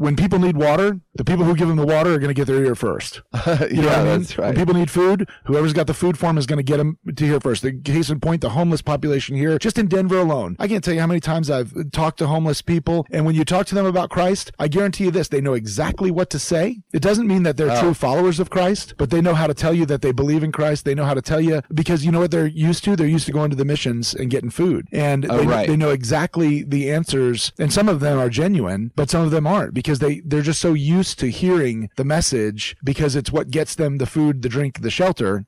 when 0.00 0.16
people 0.16 0.38
need 0.38 0.56
water, 0.56 0.98
the 1.16 1.24
people 1.24 1.44
who 1.44 1.54
give 1.54 1.68
them 1.68 1.76
the 1.76 1.84
water 1.84 2.14
are 2.14 2.18
going 2.18 2.28
to 2.28 2.34
get 2.34 2.46
their 2.46 2.64
ear 2.64 2.74
first. 2.74 3.20
You 3.70 3.82
yeah, 3.82 4.00
I 4.00 4.04
mean? 4.04 4.20
that's 4.20 4.38
right. 4.38 4.46
When 4.46 4.56
people 4.56 4.74
need 4.74 4.90
food, 4.90 5.28
whoever's 5.44 5.72
got 5.72 5.86
the 5.86 5.94
food 5.94 6.16
form 6.16 6.38
is 6.38 6.46
going 6.46 6.58
to 6.58 6.62
get 6.62 6.78
them 6.78 6.98
to 7.14 7.24
here 7.24 7.40
first. 7.40 7.62
The 7.62 7.72
case 7.72 8.08
in 8.08 8.20
point, 8.20 8.40
the 8.40 8.50
homeless 8.50 8.80
population 8.80 9.36
here, 9.36 9.58
just 9.58 9.76
in 9.76 9.86
Denver 9.86 10.18
alone, 10.18 10.56
I 10.58 10.68
can't 10.68 10.82
tell 10.82 10.94
you 10.94 11.00
how 11.00 11.06
many 11.06 11.20
times 11.20 11.50
I've 11.50 11.74
talked 11.90 12.18
to 12.18 12.26
homeless 12.26 12.62
people, 12.62 13.06
and 13.10 13.26
when 13.26 13.34
you 13.34 13.44
talk 13.44 13.66
to 13.66 13.74
them 13.74 13.86
about 13.86 14.08
Christ, 14.08 14.52
I 14.58 14.68
guarantee 14.68 15.04
you 15.04 15.10
this: 15.10 15.28
they 15.28 15.40
know 15.40 15.54
exactly 15.54 16.10
what 16.10 16.30
to 16.30 16.38
say. 16.38 16.80
It 16.92 17.02
doesn't 17.02 17.26
mean 17.26 17.42
that 17.42 17.56
they're 17.56 17.70
oh. 17.70 17.80
true 17.80 17.94
followers 17.94 18.40
of 18.40 18.50
Christ, 18.50 18.94
but 18.96 19.10
they 19.10 19.20
know 19.20 19.34
how 19.34 19.46
to 19.46 19.54
tell 19.54 19.74
you 19.74 19.84
that 19.86 20.00
they 20.00 20.12
believe 20.12 20.42
in 20.42 20.52
Christ. 20.52 20.84
They 20.84 20.94
know 20.94 21.04
how 21.04 21.14
to 21.14 21.22
tell 21.22 21.40
you 21.40 21.60
because 21.74 22.04
you 22.04 22.12
know 22.12 22.20
what 22.20 22.30
they're 22.30 22.46
used 22.46 22.84
to. 22.84 22.96
They're 22.96 23.06
used 23.06 23.26
to 23.26 23.32
going 23.32 23.50
to 23.50 23.56
the 23.56 23.64
missions 23.64 24.14
and 24.14 24.30
getting 24.30 24.50
food, 24.50 24.86
and 24.92 25.30
oh, 25.30 25.38
they, 25.38 25.46
right. 25.46 25.68
they 25.68 25.76
know 25.76 25.90
exactly 25.90 26.62
the 26.62 26.90
answers. 26.90 27.52
And 27.58 27.72
some 27.72 27.88
of 27.88 28.00
them 28.00 28.18
are 28.18 28.30
genuine, 28.30 28.92
but 28.96 29.10
some 29.10 29.22
of 29.22 29.32
them 29.32 29.46
aren't 29.46 29.74
because 29.74 29.89
they 29.98 30.20
they're 30.20 30.42
just 30.42 30.60
so 30.60 30.72
used 30.72 31.18
to 31.18 31.30
hearing 31.30 31.90
the 31.96 32.04
message 32.04 32.76
because 32.84 33.16
it's 33.16 33.32
what 33.32 33.50
gets 33.50 33.74
them 33.74 33.98
the 33.98 34.06
food, 34.06 34.42
the 34.42 34.48
drink, 34.48 34.80
the 34.80 34.90
shelter. 34.90 35.44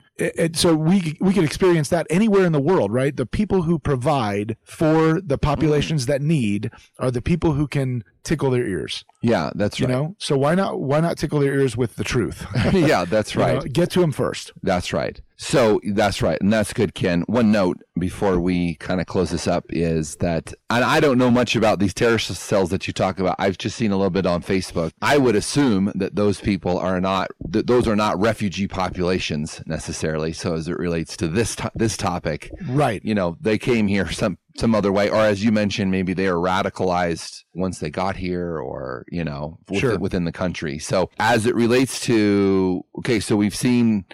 So 0.54 0.74
we 0.74 1.16
we 1.20 1.32
can 1.32 1.44
experience 1.44 1.88
that 1.88 2.06
anywhere 2.10 2.44
in 2.44 2.52
the 2.52 2.60
world, 2.60 2.92
right? 2.92 3.16
The 3.16 3.26
people 3.26 3.62
who 3.62 3.78
provide 3.78 4.56
for 4.64 5.20
the 5.20 5.38
populations 5.38 6.06
that 6.06 6.22
need 6.22 6.70
are 6.98 7.10
the 7.10 7.22
people 7.22 7.52
who 7.52 7.66
can 7.66 8.04
tickle 8.22 8.50
their 8.50 8.66
ears. 8.66 9.04
Yeah, 9.20 9.50
that's 9.54 9.80
right. 9.80 9.88
You 9.88 9.94
know, 9.94 10.16
so 10.18 10.36
why 10.36 10.54
not 10.54 10.80
why 10.80 11.00
not 11.00 11.18
tickle 11.18 11.40
their 11.40 11.54
ears 11.54 11.76
with 11.76 11.96
the 11.96 12.04
truth? 12.04 12.46
yeah, 12.72 13.04
that's 13.04 13.36
right. 13.36 13.42
You 13.52 13.58
know, 13.58 13.64
get 13.64 13.90
to 13.92 14.00
them 14.00 14.12
first. 14.12 14.52
That's 14.62 14.92
right. 14.92 15.20
So 15.36 15.80
that's 15.92 16.22
right, 16.22 16.40
and 16.40 16.52
that's 16.52 16.72
good, 16.72 16.94
Ken. 16.94 17.22
One 17.22 17.50
note 17.50 17.78
before 17.98 18.38
we 18.38 18.76
kind 18.76 19.00
of 19.00 19.08
close 19.08 19.30
this 19.30 19.48
up 19.48 19.64
is 19.70 20.16
that, 20.16 20.54
and 20.70 20.84
I 20.84 21.00
don't 21.00 21.18
know 21.18 21.32
much 21.32 21.56
about 21.56 21.80
these 21.80 21.92
terrorist 21.92 22.32
cells 22.36 22.70
that 22.70 22.86
you 22.86 22.92
talk 22.92 23.18
about. 23.18 23.34
I've 23.40 23.58
just 23.58 23.76
seen 23.76 23.90
a 23.90 23.96
little 23.96 24.10
bit 24.10 24.24
on 24.24 24.42
Facebook. 24.42 24.92
I 25.02 25.18
would 25.18 25.34
assume 25.34 25.90
that 25.96 26.14
those 26.14 26.40
people 26.40 26.78
are 26.78 27.00
not, 27.00 27.32
that 27.48 27.66
those 27.66 27.88
are 27.88 27.96
not 27.96 28.20
refugee 28.20 28.68
populations 28.68 29.60
necessarily 29.66 30.11
necessarily. 30.12 30.32
So 30.32 30.54
as 30.54 30.68
it 30.68 30.78
relates 30.78 31.16
to 31.18 31.28
this 31.28 31.56
to- 31.56 31.70
this 31.74 31.96
topic, 31.96 32.50
Right. 32.68 33.02
you 33.04 33.14
know, 33.14 33.36
they 33.40 33.58
came 33.58 33.86
here 33.88 34.10
some 34.10 34.38
some 34.58 34.74
other 34.74 34.92
way, 34.92 35.08
or 35.08 35.16
as 35.16 35.42
you 35.42 35.50
mentioned, 35.50 35.90
maybe 35.90 36.12
they 36.12 36.28
were 36.30 36.36
radicalized 36.38 37.44
once 37.54 37.78
they 37.78 37.88
got 37.90 38.16
here, 38.16 38.58
or 38.58 39.04
you 39.10 39.24
know, 39.24 39.58
within, 39.68 39.80
Sure. 39.80 39.98
within 39.98 40.24
the 40.24 40.32
country. 40.32 40.78
So 40.78 41.08
as 41.18 41.46
it 41.46 41.54
relates 41.54 42.00
to 42.00 42.82
okay, 42.98 43.20
so 43.20 43.36
we've 43.36 43.54
seen. 43.56 44.04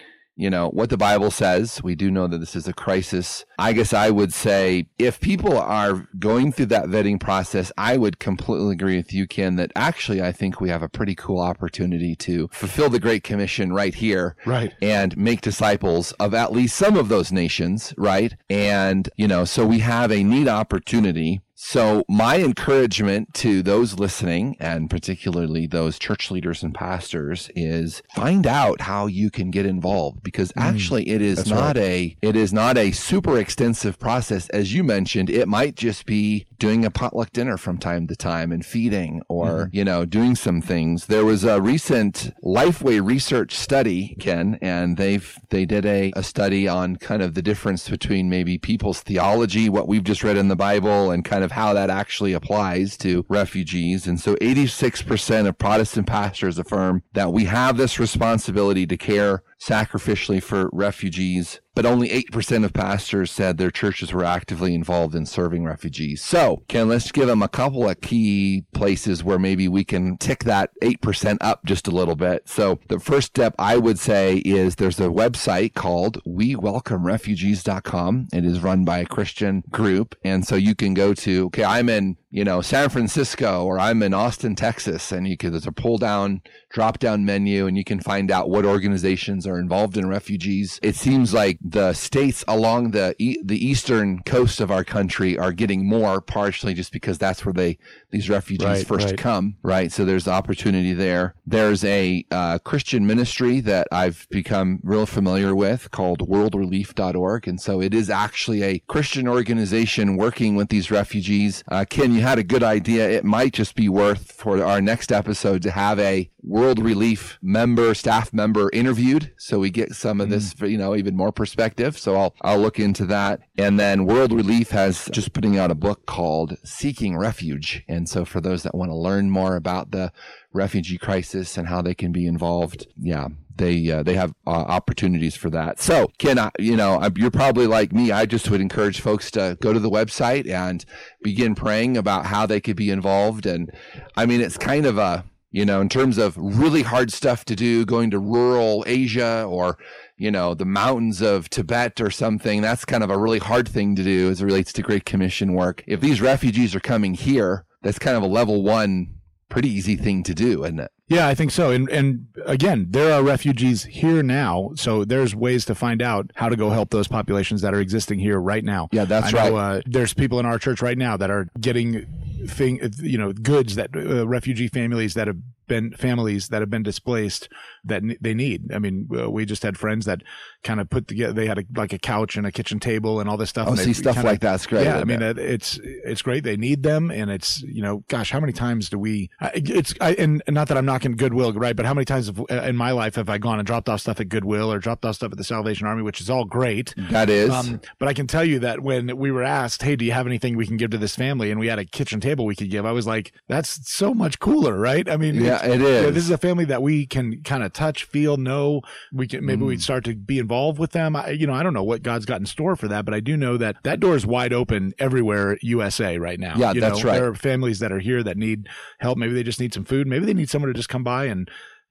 You 0.41 0.51
know, 0.51 0.69
what 0.69 0.89
the 0.89 0.97
Bible 0.97 1.33
says. 1.33 1.83
We 1.83 1.97
do 1.97 2.13
know 2.13 2.29
that 2.29 2.39
this 2.39 2.55
is 2.55 2.69
a 2.69 2.73
crisis. 2.73 3.45
I 3.59 3.73
guess 3.73 3.93
I 3.93 4.11
would 4.11 4.33
say 4.33 4.87
if 4.97 5.21
people 5.21 5.59
are 5.59 6.09
going 6.17 6.53
through 6.53 6.67
that 6.67 6.85
vetting 6.87 7.19
process, 7.19 7.73
I 7.77 7.97
would 7.97 8.21
completely 8.21 8.73
agree 8.73 8.97
with 8.97 9.13
you, 9.13 9.27
Ken, 9.27 9.57
that 9.57 9.73
actually 9.75 10.23
I 10.23 10.31
think 10.31 10.61
we 10.61 10.69
have 10.69 10.81
a 10.85 10.89
pretty 10.89 11.17
cool 11.17 11.41
opportunity 11.41 12.15
to 12.17 12.49
fulfill 12.53 12.89
the 12.89 13.01
Great 13.01 13.25
Commission 13.25 13.73
right 13.73 13.97
here 13.97 14.37
Right. 14.47 14.73
and 14.81 15.17
make 15.17 15.41
disciples 15.41 16.13
of 16.13 16.35
at 16.35 16.53
least 16.53 16.77
some 16.77 16.97
of 16.97 17.09
those 17.09 17.33
nations, 17.33 17.93
right? 17.99 18.37
And, 18.49 19.09
you 19.17 19.27
know, 19.27 19.45
so 19.45 19.67
we 19.67 19.81
have 19.81 20.13
a 20.13 20.23
neat 20.23 20.47
opportunity. 20.47 21.41
So 21.61 22.05
my 22.09 22.37
encouragement 22.39 23.35
to 23.35 23.65
those 23.65 23.99
listening 23.99 24.57
and 24.61 24.89
particularly 24.89 25.67
those 25.67 25.99
church 25.99 26.31
leaders 26.31 26.63
and 26.63 26.73
pastors 26.73 27.51
is 27.57 28.01
find 28.15 28.47
out 28.47 28.83
how 28.83 29.07
you 29.07 29.29
can 29.29 29.51
get 29.51 29.67
involved 29.67 30.23
because 30.23 30.53
mm. 30.53 30.63
actually 30.63 31.09
it 31.09 31.21
is 31.21 31.39
That's 31.39 31.51
not 31.51 31.77
a 31.77 32.17
it 32.23 32.37
is 32.37 32.53
not 32.53 32.79
a 32.79 32.93
super 32.93 33.37
extensive 33.39 33.99
process. 33.99 34.49
As 34.51 34.73
you 34.73 34.85
mentioned 34.85 35.31
it 35.31 35.49
might 35.49 35.75
just 35.75 36.07
be 36.07 36.47
doing 36.61 36.85
a 36.85 36.93
potluck 36.93 37.33
dinner 37.33 37.57
from 37.57 37.77
time 37.77 38.07
to 38.07 38.15
time 38.15 38.53
and 38.53 38.65
feeding 38.65 39.21
or 39.29 39.47
mm-hmm. 39.49 39.77
you 39.77 39.85
know 39.85 40.05
doing 40.05 40.37
some 40.37 40.63
things. 40.63 41.07
There 41.07 41.25
was 41.25 41.43
a 41.43 41.61
recent 41.61 42.33
lifeway 42.45 43.05
research 43.05 43.55
study 43.57 44.17
ken 44.21 44.61
and 44.63 44.97
they've 44.97 45.37
they 45.51 45.67
did 45.67 45.85
a, 45.85 46.13
a 46.15 46.23
study 46.23 46.69
on 46.69 46.97
kind 46.97 47.21
of 47.21 47.35
the 47.35 47.43
difference 47.43 47.91
between 47.91 48.31
maybe 48.31 48.59
people's 48.59 49.01
theology 49.01 49.69
what 49.69 49.89
we've 49.89 50.05
just 50.05 50.23
read 50.23 50.37
in 50.37 50.47
the 50.47 50.57
bible 50.57 51.11
and 51.11 51.25
kind 51.25 51.43
of 51.43 51.48
how 51.53 51.73
that 51.75 51.91
actually 51.91 52.33
applies 52.33 52.97
to 52.99 53.25
refugees. 53.29 54.07
And 54.07 54.21
so 54.21 54.35
86% 54.37 55.47
of 55.47 55.59
protestant 55.59 56.07
pastors 56.07 56.59
affirm 56.59 57.03
that 57.13 57.33
we 57.33 57.45
have 57.45 57.77
this 57.77 57.99
responsibility 57.99 58.87
to 58.87 58.97
care 58.97 59.43
sacrificially 59.61 60.43
for 60.43 60.71
refugees, 60.73 61.61
but 61.75 61.87
only 61.87 62.09
8% 62.09 62.65
of 62.65 62.73
pastors 62.73 63.31
said 63.31 63.57
their 63.57 63.71
churches 63.71 64.13
were 64.13 64.25
actively 64.25 64.75
involved 64.75 65.15
in 65.15 65.27
serving 65.27 65.65
refugees. 65.65 66.23
So, 66.23 66.65
Ken, 66.69 66.89
let's 66.89 67.13
give 67.13 67.29
them 67.29 67.43
a 67.43 67.49
couple 67.49 67.89
of 67.89 68.01
key 68.01 68.65
places 68.73 69.23
where 69.23 69.39
maybe 69.39 69.69
we 69.69 69.85
can 69.85 70.17
tick 70.17 70.45
that 70.45 70.71
8% 70.83 71.39
up 71.41 71.65
just 71.65 71.87
a 71.87 71.93
little 71.93 72.17
bit. 72.17 72.49
So, 72.49 72.81
the 72.89 72.99
first 72.99 73.29
step 73.29 73.55
I 73.59 73.77
would 73.77 73.99
say 73.99 74.39
is 74.39 74.75
there's 74.75 74.99
a 74.99 75.05
website 75.05 75.75
called 75.75 76.23
WeWelcomeRefugees.com. 76.25 78.29
It 78.33 78.45
is 78.45 78.61
run 78.61 78.85
by 78.85 78.99
a 78.99 79.07
Christian 79.07 79.63
group. 79.71 80.17
And 80.25 80.47
so 80.47 80.57
you 80.57 80.75
can 80.75 80.95
go 80.95 81.15
to, 81.15 81.47
okay, 81.47 81.65
I'm 81.65 81.89
in, 81.89 82.17
you 82.31 82.45
know, 82.45 82.61
San 82.61 82.91
Francisco 82.91 83.65
or 83.65 83.79
I'm 83.79 84.03
in 84.03 84.13
Austin, 84.13 84.55
Texas, 84.55 85.13
and 85.13 85.27
you 85.27 85.37
can, 85.37 85.51
there's 85.51 85.67
a 85.67 85.73
pull 85.73 85.97
down, 85.97 86.43
drop 86.69 86.99
down 86.99 87.25
menu 87.25 87.67
and 87.67 87.79
you 87.79 87.85
can 87.85 88.01
find 88.01 88.31
out 88.31 88.51
what 88.51 88.67
organizations 88.67 89.47
are 89.47 89.59
involved 89.59 89.97
in 89.97 90.09
refugees. 90.09 90.79
It 90.83 90.95
seems 90.95 91.33
like 91.33 91.59
the 91.63 91.95
states 91.95 92.45
along 92.47 92.91
the 92.91 93.15
the 93.19 93.67
eastern 93.67 94.23
coast 94.25 94.61
of 94.61 94.71
our 94.71 94.85
country 94.85 95.39
are 95.39 95.53
getting 95.53 95.89
more 95.89 96.21
partially 96.21 96.75
just 96.75 96.93
because 96.93 97.17
that's 97.17 97.47
where 97.47 97.55
they 97.55 97.79
these 98.11 98.31
refugees 98.31 98.67
Right, 98.67 98.87
first 98.87 99.07
right. 99.09 99.19
come, 99.19 99.57
right? 99.63 99.93
So 99.93 100.05
there's 100.05 100.27
opportunity 100.27 100.93
there. 100.93 101.35
There's 101.47 101.85
a 101.85 102.25
uh, 102.31 102.59
Christian 102.59 103.07
ministry 103.07 103.61
that 103.61 103.87
I've 103.93 104.27
become 104.31 104.81
real 104.83 105.07
familiar 105.07 105.55
with 105.55 105.91
called 105.91 106.21
worldrelief.org. 106.29 107.49
And 107.49 107.61
so 107.61 107.81
it 107.81 107.95
is 107.95 108.11
actually 108.11 108.63
a 108.63 108.79
Christian 108.81 109.29
organization 109.29 110.17
working 110.17 110.57
with 110.57 110.69
these 110.69 110.91
refugees. 110.91 111.63
Uh, 111.69 111.85
Ken, 111.89 112.13
you 112.13 112.23
had 112.23 112.39
a 112.39 112.45
good 112.45 112.63
idea. 112.63 113.09
It 113.09 113.25
might 113.25 113.53
just 113.53 113.75
be 113.75 113.89
worth 113.89 114.33
for 114.33 114.63
our 114.65 114.81
next 114.81 115.13
episode 115.13 115.63
to 115.63 115.71
have 115.71 115.99
a 115.99 116.31
World 116.43 116.79
Relief 116.79 117.39
member, 117.43 117.95
staff 117.95 118.33
member 118.33 118.71
interviewed. 118.73 119.33
So 119.39 119.59
we 119.59 119.71
get 119.71 119.95
some 119.95 120.21
of 120.21 120.31
this, 120.31 120.55
you 120.61 120.79
know, 120.79 120.95
even 120.95 121.17
more 121.17 121.33
perspective. 121.33 121.99
So 121.99 122.17
I'll, 122.17 122.35
I'll 122.43 122.59
look 122.59 122.79
into 122.79 123.05
that. 123.07 123.41
And 123.57 123.79
then 123.79 124.07
World 124.07 124.33
Relief 124.33 124.71
has 124.71 125.07
just 125.13 125.33
putting 125.33 125.59
out 125.59 125.71
a 125.71 125.75
book 125.75 126.07
called 126.07 126.57
Seeking 126.65 127.17
Refuge. 127.17 127.85
And 127.89 128.09
so 128.09 128.25
for 128.25 128.41
those 128.41 128.63
that 128.63 128.75
want 128.75 128.91
to 128.91 128.97
learn 128.97 129.31
more 129.31 129.57
about 129.57 129.91
the 129.91 130.13
refugee 130.53 130.99
crisis 130.99 131.57
and 131.57 131.69
how 131.69 131.83
they 131.83 131.95
can 131.95 132.13
be 132.13 132.27
involved, 132.27 132.87
yeah, 133.01 133.29
they 133.59 133.91
uh, 133.91 134.03
they 134.03 134.15
have 134.15 134.33
uh, 134.47 134.51
opportunities 134.51 135.37
for 135.37 135.51
that. 135.51 135.81
So, 135.81 136.09
Ken, 136.19 136.39
I, 136.39 136.51
you 136.59 136.77
know, 136.77 137.07
you're 137.17 137.31
probably 137.31 137.67
like 137.67 137.93
me. 137.93 138.13
I 138.13 138.25
just 138.25 138.49
would 138.51 138.61
encourage 138.61 139.01
folks 139.01 139.31
to 139.33 139.59
go 139.61 139.73
to 139.73 139.81
the 139.81 139.91
website 139.91 140.49
and 140.49 140.85
begin 141.23 141.55
praying 141.55 141.97
about 141.97 142.27
how 142.27 142.47
they 142.47 142.61
could 142.61 142.77
be 142.77 142.91
involved. 142.91 143.47
And 143.47 143.71
I 144.17 144.27
mean, 144.27 144.41
it's 144.41 144.57
kind 144.57 144.87
of 144.87 144.97
a 144.97 145.25
you 145.51 145.65
know, 145.65 145.81
in 145.81 145.89
terms 145.89 146.19
of 146.19 146.37
really 146.37 146.83
hard 146.83 147.13
stuff 147.13 147.45
to 147.47 147.57
do, 147.57 147.85
going 147.85 148.11
to 148.11 148.19
rural 148.19 148.85
Asia 148.87 149.45
or 149.49 149.79
you 150.17 150.31
know 150.31 150.55
the 150.55 150.65
mountains 150.65 151.23
of 151.23 151.49
Tibet 151.49 152.01
or 152.01 152.11
something. 152.11 152.61
That's 152.61 152.85
kind 152.85 153.03
of 153.03 153.11
a 153.11 153.19
really 153.19 153.39
hard 153.39 153.69
thing 153.69 153.97
to 153.97 154.03
do 154.03 154.31
as 154.31 154.43
it 154.43 154.45
relates 154.45 154.73
to 154.75 154.83
Great 154.83 155.05
Commission 155.05 155.55
work. 155.55 155.83
If 155.87 156.01
these 156.01 156.21
refugees 156.21 156.75
are 156.75 156.81
coming 156.81 157.15
here, 157.15 157.65
that's 157.83 157.99
kind 157.99 158.17
of 158.17 158.23
a 158.23 158.27
level 158.27 158.63
one, 158.63 159.15
pretty 159.49 159.71
easy 159.71 159.97
thing 159.97 160.23
to 160.25 160.35
do, 160.35 160.65
isn't 160.65 160.81
it? 160.81 160.91
Yeah, 161.09 161.27
I 161.27 161.35
think 161.35 161.51
so. 161.51 161.71
And 161.71 161.89
and 161.89 162.27
again, 162.45 162.87
there 162.91 163.13
are 163.13 163.23
refugees 163.23 163.85
here 163.85 164.23
now, 164.23 164.73
so 164.75 165.05
there's 165.05 165.35
ways 165.35 165.65
to 165.67 165.75
find 165.75 166.03
out 166.03 166.31
how 166.35 166.49
to 166.49 166.57
go 166.57 166.71
help 166.71 166.91
those 166.91 167.09
populations 167.09 167.63
that 167.63 167.75
are 167.75 167.81
existing 167.81 168.19
here 168.19 168.39
right 168.39 168.65
now. 168.65 168.89
Yeah, 168.93 169.05
that's 169.05 169.33
know, 169.33 169.39
right. 169.39 169.79
Uh, 169.79 169.81
there's 169.87 170.13
people 170.13 170.39
in 170.39 170.47
our 170.47 170.59
church 170.59 170.83
right 170.83 170.99
now 170.99 171.17
that 171.17 171.31
are 171.31 171.49
getting 171.59 172.07
thing, 172.47 172.81
you 173.01 173.17
know, 173.17 173.33
goods 173.33 173.75
that 173.77 173.91
uh, 173.97 174.29
refugee 174.29 174.69
families 174.69 175.15
that 175.15 175.27
have 175.27 175.39
been 175.67 175.93
families 175.93 176.49
that 176.49 176.61
have 176.61 176.71
been 176.71 176.83
displaced 176.83 177.49
that 177.89 178.03
they 178.21 178.35
need. 178.35 178.73
I 178.73 178.79
mean, 178.79 179.09
uh, 179.17 179.31
we 179.31 179.45
just 179.45 179.63
had 179.63 179.77
friends 179.77 180.07
that 180.07 180.23
kind 180.65 180.81
of 180.81 180.89
put 180.89 181.09
together. 181.09 181.33
They 181.33 181.47
had 181.47 181.59
a, 181.59 181.65
like 181.77 181.93
a 181.93 181.99
couch 181.99 182.37
and 182.37 182.47
a 182.47 182.53
kitchen 182.53 182.81
table 182.81 183.21
and 183.21 183.29
all 183.29 183.37
this 183.37 183.51
stuff. 183.51 183.69
Oh, 183.71 183.75
see 183.75 183.93
stuff 183.93 184.15
kinda- 184.17 184.31
like 184.31 184.41
that's 184.41 184.67
great. 184.67 184.85
yeah, 184.85 184.99
I 184.99 185.05
mean, 185.05 185.23
uh, 185.23 185.35
it's 185.37 185.79
it's 185.83 186.23
great. 186.23 186.45
They 186.45 186.57
need 186.57 186.83
them, 186.83 187.11
and 187.11 187.31
it's 187.31 187.63
you 187.63 187.83
know, 187.83 188.05
gosh, 188.09 188.31
how 188.31 188.41
many 188.41 188.53
times 188.53 188.89
do 188.89 188.99
we? 188.99 189.31
It's 189.55 189.95
I, 190.01 190.13
and 190.15 190.43
not 190.49 190.69
that 190.69 190.77
I'm 190.79 190.87
knocking 190.87 191.13
Goodwill, 191.13 191.53
right? 191.53 191.75
But 191.77 191.87
how 191.87 191.95
many 191.95 192.05
times 192.05 192.27
have, 192.27 192.41
in 192.65 192.77
my 192.77 192.93
life 192.93 193.17
have 193.17 193.29
I 193.29 193.39
gone 193.39 193.59
and 193.59 193.67
dropped 193.67 193.89
off 193.89 194.01
stuff 194.01 194.21
at 194.21 194.29
Goodwill 194.29 194.73
or 194.73 194.79
dropped 194.79 195.05
off 195.05 195.17
stuff 195.17 195.33
at 195.33 195.39
the 195.39 195.45
Salvation 195.45 195.87
Army, 195.87 196.03
which 196.03 196.21
is 196.21 196.31
all 196.31 196.45
great. 196.45 196.95
that 197.11 197.31
is. 197.31 197.51
Um, 197.51 197.81
but 197.99 198.09
I 198.09 198.15
can 198.15 198.27
tell 198.27 198.45
you 198.45 198.59
that 198.61 198.81
when 198.81 199.17
we 199.17 199.31
were 199.31 199.43
asked, 199.43 199.83
"Hey, 199.83 199.97
do 199.97 200.05
you 200.05 200.13
have 200.13 200.27
anything 200.27 200.57
we 200.57 200.67
can 200.67 200.77
give 200.77 200.91
to 200.91 200.99
this 200.99 201.17
family?" 201.17 201.51
and 201.51 201.59
we 201.59 201.67
had 201.69 201.79
a 201.79 201.85
kitchen 201.85 202.21
table 202.21 202.45
we 202.45 202.55
could 202.57 202.71
give, 202.71 202.85
I 202.87 202.93
was 202.93 203.07
like, 203.07 203.33
"That's 203.49 203.91
so 203.91 204.15
much 204.15 204.39
cooler, 204.39 204.79
right?" 204.79 205.09
I 205.09 205.17
mean, 205.17 205.37
yeah, 205.37 205.65
it 205.65 205.73
you 205.73 205.79
know, 205.79 206.11
this 206.11 206.25
is 206.25 206.31
a 206.31 206.39
family 206.39 206.65
that 206.67 206.83
we 206.83 207.07
can 207.07 207.43
kind 207.43 207.63
of 207.63 207.73
touch, 207.79 208.05
feel, 208.05 208.37
know. 208.37 208.83
We 209.13 209.27
can 209.29 209.45
maybe 209.47 209.63
Mm. 209.63 209.67
we'd 209.69 209.83
start 209.83 210.05
to 210.05 210.15
be 210.15 210.39
involved 210.39 210.79
with 210.79 210.91
them. 210.93 211.15
I, 211.17 211.31
you 211.31 211.47
know, 211.47 211.55
I 211.55 211.63
don't 211.63 211.75
know 211.75 211.85
what 211.85 212.03
God's 212.03 212.27
got 212.27 212.41
in 212.41 212.47
store 212.47 212.75
for 212.77 212.89
that, 212.89 213.05
but 213.05 213.15
I 213.15 213.21
do 213.21 213.37
know 213.37 213.57
that 213.57 213.77
that 213.85 214.01
door 214.01 214.17
is 214.17 214.27
wide 214.27 214.53
open 214.53 214.93
everywhere 214.99 215.59
USA 215.63 216.19
right 216.19 216.41
now. 216.41 216.55
Yeah, 216.57 216.73
You 216.73 216.81
that's 216.81 217.03
know, 217.05 217.11
right. 217.11 217.19
There 217.21 217.29
are 217.29 217.35
families 217.35 217.79
that 217.79 217.93
are 217.93 218.01
here 218.01 218.23
that 218.23 218.37
need 218.37 218.69
help. 218.99 219.17
Maybe 219.19 219.33
they 219.33 219.43
just 219.43 219.61
need 219.61 219.73
some 219.73 219.85
food. 219.85 220.07
Maybe 220.07 220.27
they 220.27 220.35
need 220.35 220.51
someone 220.51 220.69
to 220.69 220.75
just 220.75 220.89
come 220.89 221.05
by 221.05 221.27
and 221.27 221.49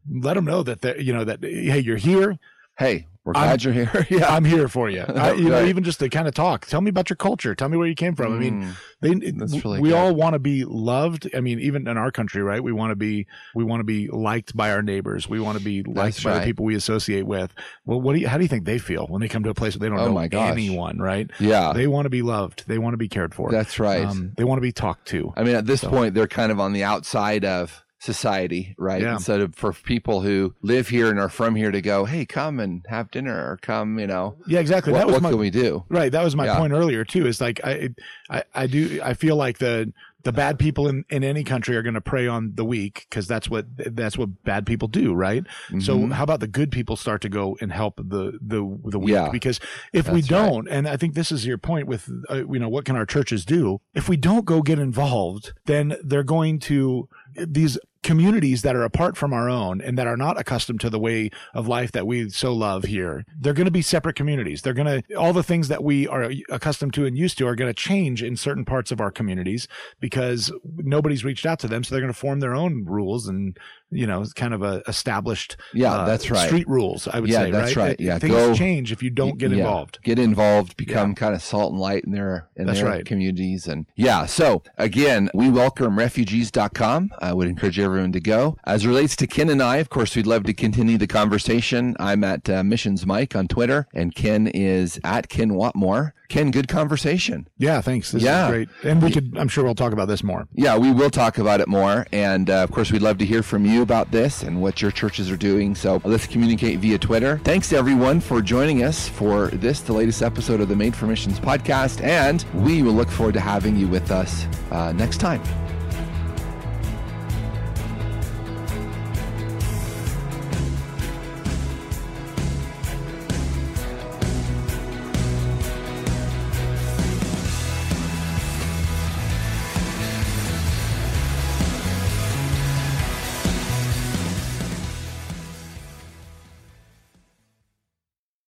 let 0.09 0.33
them 0.35 0.45
know 0.45 0.63
that 0.63 0.81
they 0.81 0.99
you 0.99 1.13
know 1.13 1.23
that 1.23 1.39
hey, 1.43 1.79
you're 1.79 1.97
here. 1.97 2.37
hey, 2.77 3.07
we're 3.27 3.33
I'm- 3.35 3.47
glad 3.49 3.63
you're 3.63 3.73
here. 3.73 4.07
Yeah, 4.09 4.33
I'm 4.33 4.45
here 4.45 4.67
for 4.67 4.89
you. 4.89 5.01
I, 5.07 5.33
you 5.33 5.49
know, 5.49 5.63
even 5.65 5.83
just 5.83 5.99
to 5.99 6.09
kind 6.09 6.27
of 6.27 6.33
talk. 6.33 6.65
Tell 6.65 6.81
me 6.81 6.89
about 6.89 7.09
your 7.09 7.17
culture. 7.17 7.53
Tell 7.53 7.69
me 7.69 7.77
where 7.77 7.87
you 7.87 7.95
came 7.95 8.15
from. 8.15 8.33
I 8.33 8.39
mean, 8.39 8.63
Mm. 8.63 9.21
they 9.21 9.31
That's 9.31 9.63
really 9.63 9.79
we 9.81 9.89
good. 9.89 9.95
all 9.97 10.15
want 10.15 10.33
to 10.33 10.39
be 10.39 10.63
loved. 10.65 11.29
I 11.35 11.41
mean, 11.41 11.59
even 11.59 11.87
in 11.87 11.97
our 11.97 12.09
country, 12.11 12.41
right? 12.41 12.63
We 12.63 12.71
want 12.71 12.91
to 12.91 12.95
be 12.95 13.27
we 13.53 13.63
want 13.63 13.81
to 13.81 13.83
be 13.83 14.07
liked 14.07 14.55
by 14.57 14.71
our 14.71 14.81
neighbors. 14.81 15.27
We 15.29 15.39
want 15.39 15.57
to 15.57 15.63
be 15.63 15.83
liked 15.83 15.95
That's 16.15 16.23
by 16.23 16.31
right. 16.31 16.39
the 16.39 16.45
people 16.45 16.65
we 16.65 16.75
associate 16.75 17.27
with. 17.27 17.53
Well, 17.85 18.01
what 18.01 18.13
do 18.13 18.19
you 18.19 18.27
how 18.27 18.37
do 18.37 18.43
you 18.43 18.47
think 18.47 18.65
they 18.65 18.79
feel 18.79 19.05
when 19.07 19.21
they 19.21 19.27
come 19.27 19.43
to 19.43 19.49
a 19.49 19.53
place 19.53 19.75
where 19.75 19.87
they 19.89 19.95
don't 19.95 19.99
Oh 20.03 20.11
know 20.13 20.39
anyone, 20.41 20.97
right? 20.99 21.29
yeah, 21.39 21.73
They 21.73 21.87
want 21.87 22.05
to 22.05 22.09
be 22.09 22.21
loved. 22.21 22.63
They 22.67 22.77
want 22.77 22.93
to 22.93 22.97
be 22.97 23.09
cared 23.09 23.35
for. 23.35 23.51
that's 23.51 23.77
right. 23.79 24.05
Um, 24.05 24.31
they 24.37 24.43
want 24.43 24.57
to 24.57 24.61
be 24.61 24.71
talked 24.71 25.07
to. 25.09 25.33
I 25.35 25.43
mean, 25.43 25.55
at 25.55 25.65
this 25.65 25.81
So- 25.81 25.89
point, 25.89 26.13
they're 26.13 26.27
kind 26.27 26.51
of 26.51 26.59
on 26.59 26.73
the 26.73 26.83
outside 26.83 27.43
of 27.45 27.83
society, 27.99 28.75
right? 28.77 29.01
Yeah. 29.01 29.13
Instead 29.13 29.41
of 29.41 29.55
for 29.55 29.73
people 29.73 30.21
who 30.21 30.53
live 30.61 30.87
here 30.89 31.09
and 31.09 31.19
are 31.19 31.29
from 31.29 31.55
here 31.55 31.71
to 31.71 31.81
go, 31.81 32.05
hey, 32.05 32.25
come 32.25 32.59
and 32.59 32.85
have 32.87 33.11
dinner 33.11 33.33
or 33.35 33.57
come, 33.61 33.99
you 33.99 34.07
know, 34.07 34.35
Yeah, 34.47 34.59
exactly. 34.59 34.93
what, 34.93 34.99
that 34.99 35.07
was 35.07 35.13
what 35.15 35.23
my 35.23 35.29
can 35.31 35.39
we 35.39 35.49
do? 35.49 35.83
Right. 35.89 36.11
That 36.11 36.23
was 36.23 36.35
my 36.35 36.45
Yeah. 36.45 36.57
point 36.57 36.73
earlier 36.73 37.03
too. 37.03 37.25
Is 37.27 37.41
like 37.41 37.59
I, 37.63 37.89
I, 38.29 38.43
I 38.53 38.67
do. 38.67 38.99
I 39.03 39.13
feel 39.13 39.35
like 39.35 39.57
the 39.57 39.91
the 40.23 40.31
bad 40.33 40.59
people 40.59 40.89
in, 40.89 41.05
in 41.09 41.23
any 41.23 41.41
country 41.43 41.77
are 41.77 41.81
going 41.81 41.93
to 41.93 42.01
prey 42.01 42.27
on 42.27 42.51
the 42.55 42.65
weak 42.65 43.05
because 43.09 43.27
that's 43.27 43.49
what 43.49 43.65
that's 43.77 44.17
what 44.17 44.43
bad 44.43 44.65
people 44.65 44.87
do. 44.89 45.13
Right. 45.13 45.45
So 45.79 45.97
Mhm. 45.97 46.11
how 46.11 46.23
about 46.23 46.39
the 46.41 46.47
good 46.47 46.69
people 46.71 46.97
start 46.97 47.21
to 47.21 47.29
go 47.29 47.57
and 47.61 47.71
help 47.71 47.97
the 47.97 48.37
the 48.41 48.79
the 48.85 48.99
weak? 48.99 49.13
Yeah. 49.13 49.29
Because 49.29 49.59
if 49.93 50.09
we 50.09 50.21
That's 50.21 50.31
right. 50.31 50.45
don't, 50.49 50.67
and 50.67 50.87
I 50.87 50.97
think 50.97 51.13
this 51.13 51.31
is 51.31 51.45
your 51.45 51.57
point 51.57 51.87
with 51.87 52.09
uh, 52.29 52.43
you 52.51 52.59
know 52.59 52.69
what 52.69 52.85
can 52.85 52.95
our 52.95 53.05
churches 53.05 53.45
do? 53.45 53.79
If 53.93 54.09
we 54.09 54.17
don't 54.17 54.45
go 54.45 54.61
get 54.61 54.79
involved, 54.79 55.53
then 55.65 55.95
they're 56.03 56.23
going 56.23 56.59
to 56.59 57.07
these 57.37 57.77
communities 58.03 58.61
that 58.61 58.75
are 58.75 58.83
apart 58.83 59.17
from 59.17 59.33
our 59.33 59.49
own 59.49 59.81
and 59.81 59.97
that 59.97 60.07
are 60.07 60.15
not 60.15 60.39
accustomed 60.39 60.79
to 60.79 60.89
the 60.89 60.99
way 60.99 61.29
of 61.53 61.67
life 61.67 61.91
that 61.91 62.07
we 62.07 62.29
so 62.29 62.53
love 62.53 62.85
here, 62.85 63.25
they're 63.39 63.53
going 63.53 63.65
to 63.65 63.71
be 63.71 63.81
separate 63.81 64.15
communities. 64.15 64.61
They're 64.61 64.73
going 64.73 65.01
to, 65.01 65.15
all 65.15 65.33
the 65.33 65.43
things 65.43 65.67
that 65.67 65.83
we 65.83 66.07
are 66.07 66.31
accustomed 66.49 66.93
to 66.93 67.05
and 67.05 67.17
used 67.17 67.37
to 67.39 67.47
are 67.47 67.55
going 67.55 67.69
to 67.69 67.73
change 67.73 68.23
in 68.23 68.37
certain 68.37 68.63
parts 68.63 68.91
of 68.91 69.01
our 69.01 69.11
communities 69.11 69.67
because 69.99 70.51
nobody's 70.77 71.25
reached 71.25 71.45
out 71.45 71.59
to 71.59 71.67
them. 71.67 71.83
So 71.83 71.93
they're 71.93 72.01
going 72.01 72.13
to 72.13 72.17
form 72.17 72.39
their 72.39 72.55
own 72.55 72.85
rules 72.85 73.27
and 73.27 73.57
you 73.89 74.05
know, 74.05 74.21
it's 74.21 74.33
kind 74.33 74.53
of 74.53 74.63
a 74.63 74.81
established 74.87 75.57
yeah, 75.73 75.93
uh, 75.93 76.05
that's 76.05 76.29
right. 76.29 76.47
street 76.47 76.67
rules. 76.67 77.07
I 77.07 77.19
would 77.19 77.29
yeah, 77.29 77.43
say 77.43 77.51
that's 77.51 77.75
right. 77.75 77.87
right. 77.89 77.99
Yeah, 77.99 78.19
things 78.19 78.33
Go, 78.33 78.53
change 78.53 78.91
if 78.91 79.01
you 79.01 79.09
don't 79.09 79.37
get 79.37 79.51
yeah, 79.51 79.57
involved. 79.57 79.99
Get 80.03 80.19
involved, 80.19 80.75
become 80.77 81.09
yeah. 81.11 81.15
kind 81.15 81.35
of 81.35 81.41
salt 81.41 81.71
and 81.71 81.79
light 81.79 82.03
in 82.03 82.11
their 82.11 82.49
in 82.55 82.65
that's 82.65 82.79
their 82.79 82.89
right. 82.89 83.05
communities, 83.05 83.67
and 83.67 83.85
yeah. 83.95 84.25
So 84.25 84.63
again, 84.77 85.29
we 85.33 85.49
welcome 85.49 85.97
refugees.com. 85.97 87.11
I 87.19 87.33
would 87.33 87.47
encourage 87.47 87.79
everyone 87.79 88.11
to 88.11 88.19
go. 88.19 88.57
As 88.65 88.85
relates 88.85 89.15
to 89.17 89.27
Ken 89.27 89.49
and 89.49 89.61
I, 89.61 89.77
of 89.77 89.89
course, 89.89 90.15
we'd 90.15 90.27
love 90.27 90.43
to 90.43 90.53
continue 90.53 90.97
the 90.97 91.07
conversation. 91.07 91.95
I'm 91.99 92.23
at 92.23 92.49
uh, 92.49 92.63
Missions 92.63 93.05
Mike 93.05 93.35
on 93.35 93.47
Twitter, 93.47 93.87
and 93.93 94.13
Ken 94.13 94.47
is 94.47 94.99
at 95.03 95.29
Ken 95.29 95.51
Watmore. 95.51 96.11
Ken, 96.29 96.51
good 96.51 96.67
conversation. 96.67 97.47
Yeah, 97.57 97.79
thanks. 97.79 98.11
This 98.11 98.21
yeah. 98.21 98.47
is 98.47 98.51
great. 98.51 98.69
And 98.83 99.01
we 99.01 99.11
could, 99.11 99.37
I'm 99.37 99.47
sure 99.47 99.63
we'll 99.63 99.75
talk 99.75 99.93
about 99.93 100.09
this 100.09 100.23
more. 100.23 100.47
Yeah, 100.53 100.77
we 100.77 100.91
will 100.91 101.09
talk 101.09 101.37
about 101.37 101.61
it 101.61 101.69
more. 101.69 102.05
And 102.11 102.49
uh, 102.49 102.63
of 102.63 102.71
course, 102.71 102.91
we'd 102.91 103.01
love 103.01 103.17
to 103.19 103.25
hear 103.25 103.43
from 103.43 103.65
you 103.65 103.76
about 103.81 104.11
this 104.11 104.43
and 104.43 104.61
what 104.61 104.81
your 104.81 104.91
churches 104.91 105.29
are 105.31 105.37
doing. 105.37 105.75
So 105.75 106.01
let's 106.03 106.27
communicate 106.27 106.79
via 106.79 106.97
Twitter. 106.97 107.39
Thanks 107.43 107.73
everyone 107.73 108.19
for 108.19 108.41
joining 108.41 108.83
us 108.83 109.07
for 109.07 109.47
this, 109.47 109.81
the 109.81 109.93
latest 109.93 110.21
episode 110.21 110.61
of 110.61 110.69
the 110.69 110.75
Made 110.75 110.95
for 110.95 111.07
Missions 111.07 111.39
podcast. 111.39 112.03
And 112.03 112.45
we 112.53 112.83
will 112.83 112.93
look 112.93 113.09
forward 113.09 113.33
to 113.33 113.39
having 113.39 113.75
you 113.75 113.87
with 113.87 114.11
us 114.11 114.45
uh, 114.71 114.91
next 114.93 115.17
time. 115.17 115.41